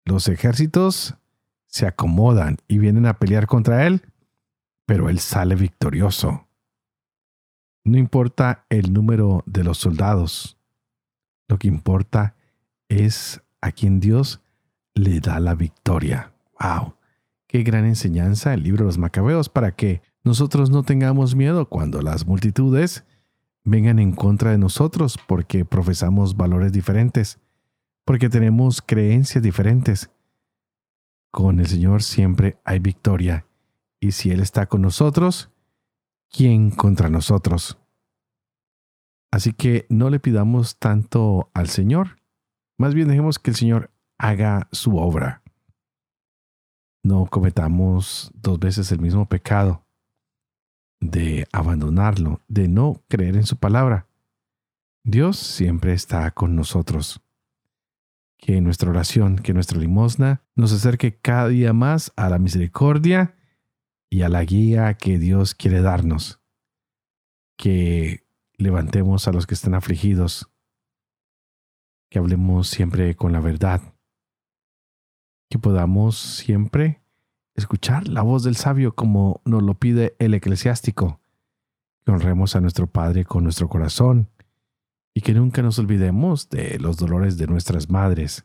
Los 0.05 0.29
ejércitos 0.29 1.15
se 1.67 1.87
acomodan 1.87 2.59
y 2.69 2.79
vienen 2.79 3.07
a 3.07 3.19
pelear 3.19 3.47
contra 3.47 3.87
él, 3.87 4.03
pero 4.85 5.09
él 5.09 5.21
sale 5.21 5.55
victorioso. 5.55 6.49
No 7.85 7.99
importa 7.99 8.67
el 8.69 8.93
número 8.93 9.43
de 9.47 9.65
los 9.65 9.79
soldados, 9.79 10.59
lo 11.49 11.59
que 11.59 11.69
importa 11.69 12.37
es 12.93 13.43
a 13.61 13.73
quien 13.73 14.01
Dios 14.01 14.41
le 14.95 15.21
da 15.21 15.41
la 15.41 15.55
victoria. 15.55 16.33
¡Wow! 16.61 16.95
Qué 17.47 17.63
gran 17.63 17.85
enseñanza 17.85 18.55
el 18.55 18.63
libro 18.63 18.85
de 18.85 18.87
los 18.87 18.99
Macabeos 18.99 19.49
para 19.49 19.75
que 19.75 20.03
nosotros 20.25 20.71
no 20.71 20.83
tengamos 20.83 21.35
miedo 21.35 21.69
cuando 21.69 22.03
las 22.03 22.27
multitudes 22.27 23.05
vengan 23.65 23.99
en 23.99 24.13
contra 24.13 24.51
de 24.51 24.59
nosotros 24.59 25.19
porque 25.27 25.65
profesamos 25.65 26.37
valores 26.37 26.73
diferentes 26.73 27.39
porque 28.05 28.29
tenemos 28.29 28.83
creencias 28.83 29.43
diferentes. 29.43 30.11
Con 31.31 31.61
el 31.61 31.67
Señor 31.67 32.03
siempre 32.03 32.59
hay 32.65 32.79
victoria, 32.79 33.47
y 34.01 34.13
si 34.13 34.31
Él 34.31 34.41
está 34.41 34.67
con 34.67 34.83
nosotros, 34.83 35.51
¿quién 36.31 36.71
contra 36.71 37.09
nosotros? 37.09 37.79
Así 39.31 39.53
que 39.53 39.87
no 39.89 40.11
le 40.11 40.21
pidamos 40.21 40.79
tanto 40.79 41.51
al 41.55 41.69
Señor, 41.69 42.19
más 42.83 42.95
bien 42.95 43.07
dejemos 43.07 43.39
que 43.39 43.53
el 43.53 43.57
Señor 43.57 43.93
haga 44.19 44.67
su 44.73 44.97
obra. 44.97 45.41
No 47.05 47.27
cometamos 47.27 48.33
dos 48.35 48.59
veces 48.59 48.91
el 48.91 48.99
mismo 48.99 49.29
pecado 49.29 49.87
de 50.99 51.47
abandonarlo, 51.53 52.41
de 52.49 52.67
no 52.67 53.01
creer 53.09 53.37
en 53.37 53.47
su 53.47 53.57
palabra. 53.57 54.09
Dios 55.05 55.39
siempre 55.39 55.93
está 55.93 56.29
con 56.33 56.57
nosotros 56.57 57.23
que 58.37 58.61
nuestra 58.61 58.91
oración, 58.91 59.37
que 59.37 59.55
nuestra 59.55 59.79
limosna 59.79 60.43
nos 60.57 60.73
acerque 60.73 61.17
cada 61.17 61.47
día 61.47 61.73
más 61.73 62.13
a 62.17 62.29
la 62.29 62.41
misericordia 62.41 63.37
y 64.11 64.23
a 64.23 64.29
la 64.29 64.43
guía 64.43 64.95
que 64.95 65.21
Dios 65.21 65.55
quiere 65.55 65.83
darnos. 65.83 66.41
Que 67.57 68.27
levantemos 68.57 69.29
a 69.29 69.33
los 69.33 69.47
que 69.47 69.55
están 69.55 69.75
afligidos, 69.75 70.52
que 72.13 72.19
hablemos 72.19 72.69
siempre 72.69 73.17
con 73.17 73.33
la 73.33 73.41
verdad, 73.41 73.81
que 75.49 75.59
podamos 75.59 76.19
siempre 76.19 77.03
escuchar 77.55 78.07
la 78.07 78.21
voz 78.21 78.43
del 78.43 78.55
sabio 78.55 78.95
como 78.95 79.41
nos 79.47 79.63
lo 79.63 79.79
pide 79.79 80.15
el 80.19 80.35
eclesiástico, 80.35 81.23
que 82.05 82.13
honremos 82.13 82.55
a 82.55 82.61
nuestro 82.61 82.87
Padre 82.87 83.25
con 83.25 83.45
nuestro 83.45 83.71
corazón 83.71 84.29
y 85.15 85.23
que 85.23 85.33
nunca 85.33 85.63
nos 85.63 85.79
olvidemos 85.79 86.51
de 86.51 86.79
los 86.79 86.99
dolores 86.99 87.39
de 87.39 87.47
nuestras 87.47 87.89
madres. 87.89 88.45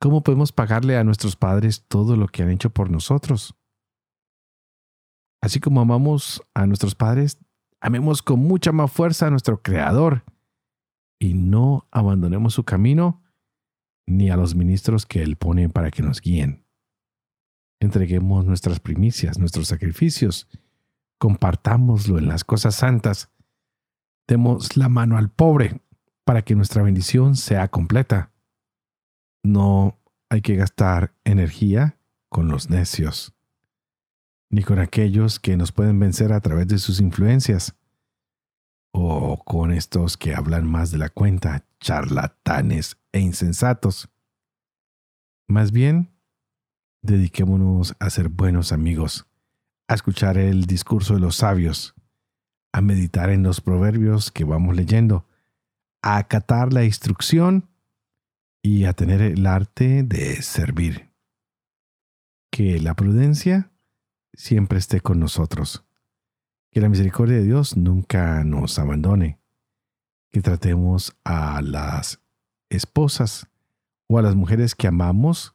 ¿Cómo 0.00 0.24
podemos 0.24 0.50
pagarle 0.50 0.96
a 0.96 1.04
nuestros 1.04 1.36
padres 1.36 1.84
todo 1.86 2.16
lo 2.16 2.26
que 2.26 2.42
han 2.42 2.50
hecho 2.50 2.70
por 2.70 2.90
nosotros? 2.90 3.54
Así 5.40 5.60
como 5.60 5.80
amamos 5.80 6.42
a 6.52 6.66
nuestros 6.66 6.96
padres, 6.96 7.38
amemos 7.80 8.22
con 8.22 8.40
mucha 8.40 8.72
más 8.72 8.90
fuerza 8.90 9.28
a 9.28 9.30
nuestro 9.30 9.62
Creador 9.62 10.24
y 11.18 11.34
no 11.34 11.86
abandonemos 11.90 12.54
su 12.54 12.64
camino 12.64 13.22
ni 14.06 14.30
a 14.30 14.36
los 14.36 14.54
ministros 14.54 15.06
que 15.06 15.22
Él 15.22 15.36
pone 15.36 15.68
para 15.68 15.90
que 15.90 16.02
nos 16.02 16.20
guíen. 16.20 16.64
Entreguemos 17.80 18.44
nuestras 18.44 18.80
primicias, 18.80 19.38
nuestros 19.38 19.68
sacrificios, 19.68 20.48
compartámoslo 21.18 22.18
en 22.18 22.28
las 22.28 22.44
cosas 22.44 22.74
santas, 22.74 23.30
demos 24.26 24.76
la 24.76 24.88
mano 24.88 25.16
al 25.16 25.30
pobre 25.30 25.80
para 26.24 26.42
que 26.42 26.54
nuestra 26.54 26.82
bendición 26.82 27.36
sea 27.36 27.68
completa. 27.68 28.32
No 29.42 29.98
hay 30.28 30.42
que 30.42 30.56
gastar 30.56 31.14
energía 31.24 31.98
con 32.28 32.48
los 32.48 32.68
necios, 32.70 33.34
ni 34.50 34.62
con 34.62 34.78
aquellos 34.78 35.40
que 35.40 35.56
nos 35.56 35.72
pueden 35.72 35.98
vencer 35.98 36.32
a 36.32 36.40
través 36.40 36.68
de 36.68 36.78
sus 36.78 37.00
influencias, 37.00 37.76
o 38.92 39.42
con 39.44 39.70
estos 39.70 40.16
que 40.16 40.34
hablan 40.34 40.66
más 40.66 40.90
de 40.90 40.98
la 40.98 41.08
cuenta, 41.08 41.64
charlatanes 41.80 42.98
e 43.12 43.20
insensatos. 43.20 44.08
Más 45.46 45.72
bien, 45.72 46.10
dediquémonos 47.02 47.96
a 47.98 48.10
ser 48.10 48.28
buenos 48.28 48.72
amigos, 48.72 49.26
a 49.88 49.94
escuchar 49.94 50.36
el 50.36 50.66
discurso 50.66 51.14
de 51.14 51.20
los 51.20 51.36
sabios, 51.36 51.94
a 52.72 52.80
meditar 52.80 53.30
en 53.30 53.42
los 53.42 53.60
proverbios 53.60 54.30
que 54.30 54.44
vamos 54.44 54.76
leyendo, 54.76 55.26
a 56.02 56.18
acatar 56.18 56.72
la 56.72 56.84
instrucción 56.84 57.68
y 58.62 58.84
a 58.84 58.92
tener 58.92 59.22
el 59.22 59.46
arte 59.46 60.02
de 60.02 60.42
servir. 60.42 61.10
Que 62.50 62.80
la 62.80 62.94
prudencia 62.94 63.70
siempre 64.34 64.78
esté 64.78 65.00
con 65.00 65.20
nosotros. 65.20 65.87
Que 66.70 66.80
la 66.80 66.88
misericordia 66.88 67.36
de 67.36 67.44
Dios 67.44 67.76
nunca 67.76 68.44
nos 68.44 68.78
abandone. 68.78 69.40
Que 70.30 70.42
tratemos 70.42 71.16
a 71.24 71.62
las 71.62 72.20
esposas 72.68 73.48
o 74.08 74.18
a 74.18 74.22
las 74.22 74.34
mujeres 74.34 74.74
que 74.74 74.86
amamos 74.86 75.54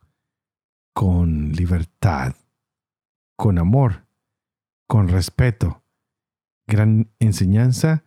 con 0.93 1.51
libertad, 1.51 2.35
con 3.35 3.57
amor, 3.57 4.05
con 4.87 5.07
respeto. 5.07 5.83
Gran 6.67 7.11
enseñanza 7.19 8.03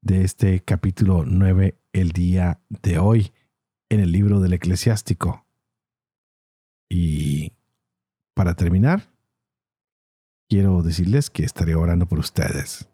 de 0.00 0.22
este 0.22 0.60
capítulo 0.60 1.24
9 1.26 1.78
el 1.92 2.12
día 2.12 2.60
de 2.68 2.98
hoy 2.98 3.32
en 3.88 4.00
el 4.00 4.12
libro 4.12 4.40
del 4.40 4.52
eclesiástico. 4.52 5.46
Y 6.88 7.52
para 8.34 8.54
terminar, 8.54 9.10
quiero 10.48 10.82
decirles 10.82 11.30
que 11.30 11.44
estaré 11.44 11.74
orando 11.74 12.06
por 12.06 12.18
ustedes, 12.18 12.88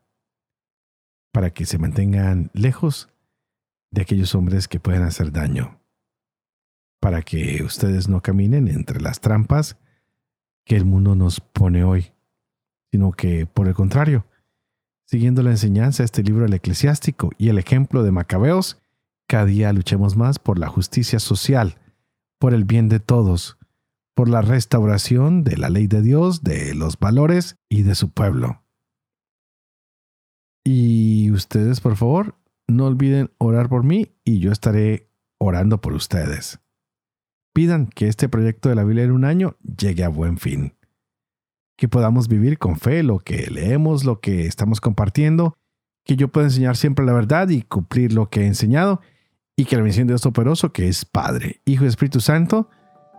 para 1.32 1.50
que 1.50 1.66
se 1.66 1.78
mantengan 1.78 2.50
lejos 2.52 3.08
de 3.90 4.02
aquellos 4.02 4.34
hombres 4.34 4.68
que 4.68 4.80
pueden 4.80 5.02
hacer 5.02 5.32
daño, 5.32 5.80
para 7.00 7.22
que 7.22 7.62
ustedes 7.62 8.08
no 8.08 8.20
caminen 8.22 8.68
entre 8.68 9.00
las 9.00 9.20
trampas 9.20 9.76
que 10.64 10.76
el 10.76 10.84
mundo 10.84 11.14
nos 11.14 11.40
pone 11.40 11.84
hoy, 11.84 12.12
sino 12.90 13.12
que, 13.12 13.46
por 13.46 13.68
el 13.68 13.74
contrario, 13.74 14.26
Siguiendo 15.12 15.42
la 15.42 15.50
enseñanza 15.50 16.02
de 16.02 16.06
este 16.06 16.22
libro 16.22 16.44
del 16.44 16.54
eclesiástico 16.54 17.32
y 17.36 17.50
el 17.50 17.58
ejemplo 17.58 18.02
de 18.02 18.10
Macabeos, 18.12 18.80
cada 19.26 19.44
día 19.44 19.70
luchemos 19.74 20.16
más 20.16 20.38
por 20.38 20.58
la 20.58 20.68
justicia 20.68 21.18
social, 21.18 21.76
por 22.38 22.54
el 22.54 22.64
bien 22.64 22.88
de 22.88 22.98
todos, 22.98 23.58
por 24.14 24.28
la 24.28 24.42
restauración 24.42 25.44
de 25.44 25.56
la 25.56 25.70
ley 25.70 25.86
de 25.86 26.02
Dios, 26.02 26.42
de 26.42 26.74
los 26.74 26.98
valores 26.98 27.56
y 27.68 27.82
de 27.82 27.94
su 27.94 28.10
pueblo. 28.10 28.62
Y 30.64 31.30
ustedes, 31.30 31.80
por 31.80 31.96
favor, 31.96 32.36
no 32.68 32.86
olviden 32.86 33.30
orar 33.38 33.68
por 33.68 33.84
mí 33.84 34.14
y 34.24 34.38
yo 34.38 34.52
estaré 34.52 35.10
orando 35.38 35.80
por 35.80 35.92
ustedes. 35.92 36.60
Pidan 37.52 37.86
que 37.86 38.08
este 38.08 38.28
proyecto 38.28 38.68
de 38.68 38.76
la 38.76 38.84
Biblia 38.84 39.04
en 39.04 39.12
un 39.12 39.24
año 39.24 39.56
llegue 39.62 40.04
a 40.04 40.08
buen 40.08 40.38
fin 40.38 40.74
que 41.82 41.88
podamos 41.88 42.28
vivir 42.28 42.58
con 42.58 42.78
fe 42.78 43.02
lo 43.02 43.18
que 43.18 43.50
leemos, 43.50 44.04
lo 44.04 44.20
que 44.20 44.46
estamos 44.46 44.80
compartiendo, 44.80 45.56
que 46.04 46.14
yo 46.14 46.28
pueda 46.28 46.46
enseñar 46.46 46.76
siempre 46.76 47.04
la 47.04 47.12
verdad 47.12 47.48
y 47.48 47.62
cumplir 47.62 48.12
lo 48.12 48.28
que 48.30 48.42
he 48.42 48.46
enseñado, 48.46 49.00
y 49.56 49.64
que 49.64 49.76
la 49.76 49.82
misión 49.82 50.06
de 50.06 50.12
Dios 50.12 50.22
Todopoderoso, 50.22 50.72
que 50.72 50.86
es 50.86 51.04
Padre, 51.04 51.60
Hijo 51.64 51.84
y 51.84 51.88
Espíritu 51.88 52.20
Santo, 52.20 52.70